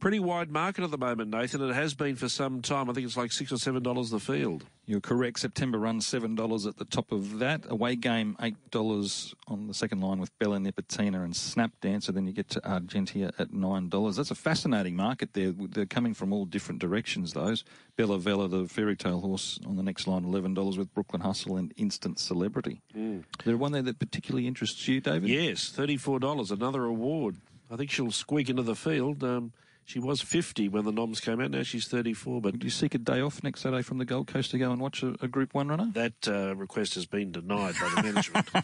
[0.02, 1.62] pretty wide market at the moment, Nathan.
[1.62, 2.90] It has been for some time.
[2.90, 4.64] I think it's like six or seven dollars the field.
[4.84, 5.38] You're correct.
[5.38, 7.70] September run seven dollars at the top of that.
[7.70, 12.10] Away game eight dollars on the second line with Bella Nipotina and Snap Dancer.
[12.10, 14.16] Then you get to Argentia at nine dollars.
[14.16, 15.52] That's a fascinating market there.
[15.52, 17.32] They're coming from all different directions.
[17.32, 17.62] Those
[17.96, 21.58] Bella Vella, the fairy tale horse, on the next line eleven dollars with Brooklyn Hustle
[21.58, 22.80] and Instant Celebrity.
[22.92, 23.22] Mm.
[23.44, 25.28] There one there that particularly interests you, David?
[25.28, 26.50] Yes, thirty four dollars.
[26.50, 27.36] Another award.
[27.70, 29.22] I think she'll squeak into the field.
[29.22, 29.52] Um,
[29.84, 31.50] she was 50 when the noms came out.
[31.50, 32.40] Now she's 34.
[32.40, 34.70] But do you seek a day off next Saturday from the Gold Coast to go
[34.70, 35.90] and watch a, a Group One runner?
[35.92, 38.48] That uh, request has been denied by the management.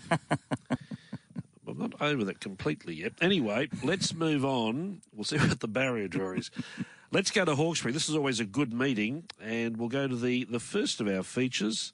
[1.68, 3.12] I'm not over that completely yet.
[3.20, 5.02] Anyway, let's move on.
[5.12, 6.50] We'll see what the barrier draw is.
[7.12, 7.92] let's go to Hawkesbury.
[7.92, 11.22] This is always a good meeting, and we'll go to the, the first of our
[11.22, 11.92] features.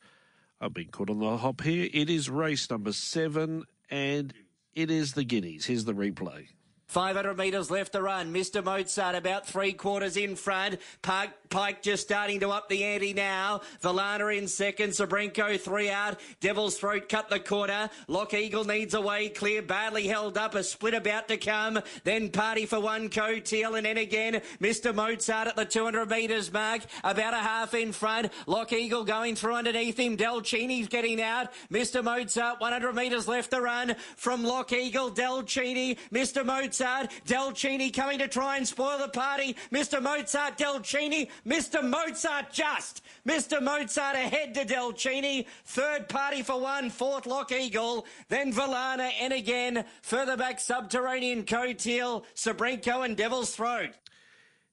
[0.60, 1.88] I've been caught on the hop here.
[1.92, 4.32] It is race number seven, and
[4.74, 5.66] it is the Guineas.
[5.66, 6.46] Here's the replay.
[6.86, 8.32] 500 metres left to run.
[8.32, 8.62] Mr.
[8.62, 10.78] Mozart about three quarters in front.
[11.02, 13.60] Park, Pike just starting to up the ante now.
[13.82, 14.90] Valana in second.
[14.90, 16.18] Sabrenko three out.
[16.40, 17.90] Devil's Throat cut the corner.
[18.08, 19.62] Lock Eagle needs a way clear.
[19.62, 20.54] Badly held up.
[20.54, 21.80] A split about to come.
[22.04, 24.94] Then Party for One, Coateal and then again Mr.
[24.94, 26.82] Mozart at the 200 metres mark.
[27.02, 28.32] About a half in front.
[28.46, 30.16] Lock Eagle going through underneath him.
[30.16, 31.48] Delcini's getting out.
[31.70, 32.02] Mr.
[32.02, 35.10] Mozart 100 metres left to run from Lock Eagle.
[35.10, 35.98] Delcini.
[36.12, 36.44] Mr.
[36.44, 39.56] Mozart Mozart, Delcini coming to try and spoil the party.
[39.72, 40.02] Mr.
[40.02, 41.82] Mozart, Delcini, Mr.
[41.82, 43.02] Mozart just.
[43.26, 43.62] Mr.
[43.62, 45.46] Mozart ahead to Delcini.
[45.64, 48.06] Third party for one, fourth Lock Eagle.
[48.28, 49.84] Then Valana and again.
[50.02, 53.90] Further back, Subterranean Coateal, Sabrenko and Devil's Throat.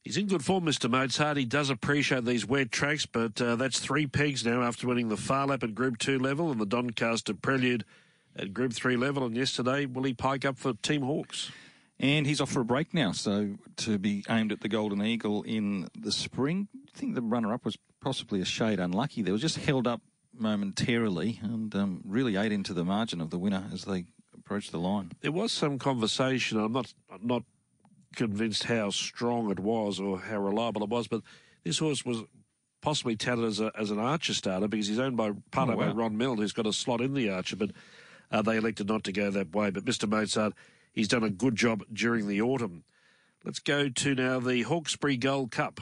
[0.03, 0.89] He's in good form, Mr.
[0.89, 1.37] Mozart.
[1.37, 5.17] He does appreciate these wet tracks, but uh, that's three pegs now after winning the
[5.17, 7.85] Phar Lap at Group 2 level and the Doncaster Prelude
[8.35, 9.25] at Group 3 level.
[9.25, 11.51] And yesterday, will he pike up for Team Hawkes?
[12.01, 15.43] And he's off for a break now, so to be aimed at the Golden Eagle
[15.43, 16.67] in the spring.
[16.73, 19.21] I think the runner-up was possibly a shade unlucky.
[19.21, 20.01] They were just held up
[20.33, 24.79] momentarily and um, really ate into the margin of the winner as they approached the
[24.79, 25.11] line.
[25.21, 26.59] There was some conversation.
[26.59, 26.91] I'm not
[27.21, 27.43] not
[28.15, 31.21] convinced how strong it was or how reliable it was, but
[31.63, 32.23] this horse was
[32.81, 35.85] possibly touted as, a, as an Archer starter because he's owned by part oh, wow.
[35.85, 37.71] by Ron Meld, who's got a slot in the Archer, but
[38.31, 39.69] uh, they elected not to go that way.
[39.69, 40.09] But Mr.
[40.09, 40.53] Mozart
[40.93, 42.83] He's done a good job during the autumn.
[43.43, 45.79] Let's go to now the Hawkesbury Gold Cup.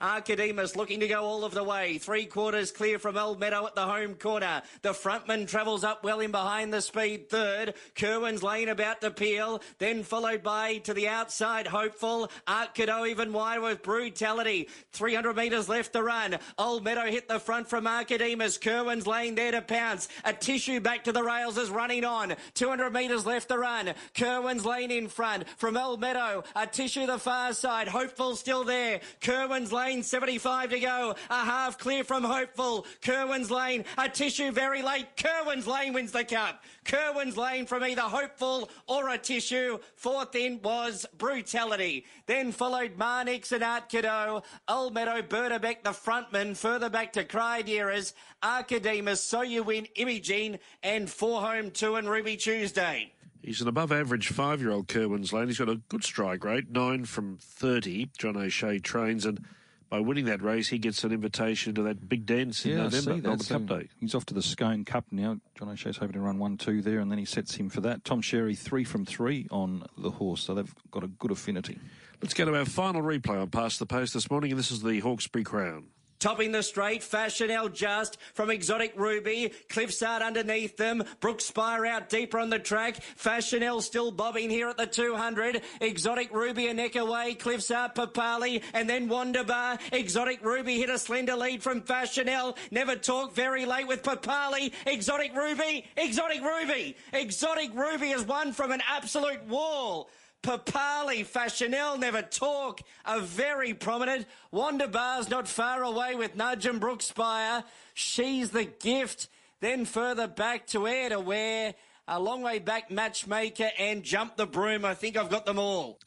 [0.00, 1.98] Archidemus looking to go all of the way.
[1.98, 4.62] Three quarters clear from Old Meadow at the home corner.
[4.80, 7.74] The frontman travels up well in behind the speed third.
[7.94, 9.60] Kerwin's Lane about to peel.
[9.78, 12.30] Then followed by to the outside Hopeful.
[12.48, 14.68] Arcadeau even wider with Brutality.
[14.92, 16.38] 300 metres left to run.
[16.58, 18.58] Old Meadow hit the front from Archidemus.
[18.58, 20.08] Kerwin's Lane there to pounce.
[20.24, 22.34] A tissue back to the rails is running on.
[22.54, 23.92] 200 metres left to run.
[24.16, 26.42] Kerwin's Lane in front from Old Meadow.
[26.56, 27.88] A tissue the far side.
[27.88, 29.00] Hopeful still there.
[29.20, 31.14] Kerwin's Lane lane, 75 to go.
[31.30, 32.86] A half clear from Hopeful.
[33.02, 35.16] Kerwin's lane, a tissue very late.
[35.16, 36.62] Kerwin's lane wins the cup.
[36.84, 39.78] Kerwin's lane from either Hopeful or a tissue.
[39.96, 42.04] Fourth in was Brutality.
[42.26, 44.44] Then followed Marnix and Art Cadeau.
[44.68, 46.56] Old Meadow, Berterbeck, the frontman.
[46.56, 48.12] Further back to Cryderas,
[48.44, 53.12] Archidemus, So You Win, Imogene, and Four Home Two and Ruby Tuesday.
[53.42, 55.48] He's an above average five year old Kerwin's Lane.
[55.48, 58.10] He's got a good strike rate, nine from 30.
[58.18, 59.44] John O'Shea trains and
[59.90, 63.16] by winning that race, he gets an invitation to that big dance in yeah, November,
[63.16, 63.88] Melbourne Cup Day.
[63.98, 65.38] He's off to the Scone Cup now.
[65.58, 68.04] John O'Shea's hoping to run one, two there, and then he sets him for that.
[68.04, 71.80] Tom Sherry, three from three on the horse, so they've got a good affinity.
[72.22, 74.82] Let's go to our final replay on Past the Post this morning, and this is
[74.82, 75.86] the Hawkesbury Crown.
[76.20, 79.54] Topping the straight, Fashionel just from Exotic Ruby.
[79.70, 81.02] Cliffside underneath them.
[81.20, 83.02] Brooks Spire out deeper on the track.
[83.16, 85.62] Fashionel still bobbing here at the 200.
[85.80, 87.32] Exotic Ruby a neck away.
[87.36, 89.80] Cliffside Papali and then Wanderbar.
[89.94, 92.54] Exotic Ruby hit a slender lead from Fashionel.
[92.70, 94.74] Never talk very late with Papali.
[94.84, 95.86] Exotic Ruby.
[95.96, 96.98] Exotic Ruby.
[97.14, 100.10] Exotic Ruby has won from an absolute wall.
[100.42, 104.26] Papali, Fashionel, Never Talk are very prominent.
[104.50, 107.64] Wanda Bar's not far away with Nudge and Brookspire.
[107.92, 109.28] She's the gift.
[109.60, 111.74] Then further back to Air to Wear.
[112.08, 114.84] A long way back, Matchmaker and Jump the Broom.
[114.84, 115.98] I think I've got them all.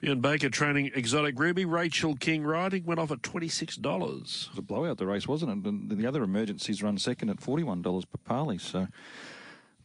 [0.00, 1.66] Bjorn Baker training Exotic Ruby.
[1.66, 3.78] Rachel King riding went off at $26.
[3.78, 5.68] It was a blowout, the race, wasn't it?
[5.68, 8.56] And the other emergencies run second at $41 per Parley.
[8.56, 8.86] So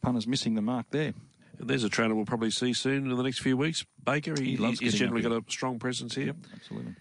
[0.01, 1.13] punter's missing the mark there.
[1.59, 3.85] And there's a trainer we'll probably see soon in the next few weeks.
[4.03, 6.33] Baker, he, He loves he's generally got a strong presence here.
[6.53, 6.95] Absolutely.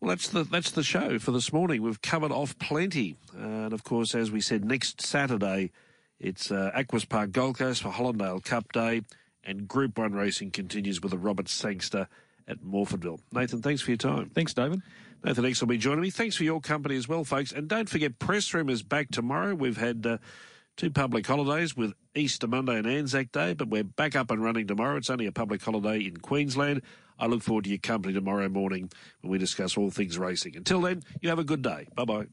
[0.00, 1.82] Well, that's the that's the show for this morning.
[1.82, 5.70] We've covered off plenty, and of course, as we said, next Saturday
[6.20, 9.02] it's uh, Aquis Park Gold Coast for Hollindale Cup Day,
[9.42, 12.08] and Group One racing continues with the Robert Sangster
[12.46, 13.20] at Morphettville.
[13.32, 14.30] Nathan, thanks for your time.
[14.34, 14.82] Thanks, David.
[15.24, 16.10] Nathan X will be joining me.
[16.10, 17.52] Thanks for your company as well, folks.
[17.52, 19.54] And don't forget, Press Room is back tomorrow.
[19.54, 20.18] We've had uh,
[20.76, 24.66] two public holidays with Easter Monday and Anzac Day, but we're back up and running
[24.66, 24.96] tomorrow.
[24.96, 26.82] It's only a public holiday in Queensland.
[27.18, 30.56] I look forward to your company tomorrow morning when we discuss all things racing.
[30.56, 31.86] Until then, you have a good day.
[31.94, 32.26] Bye bye.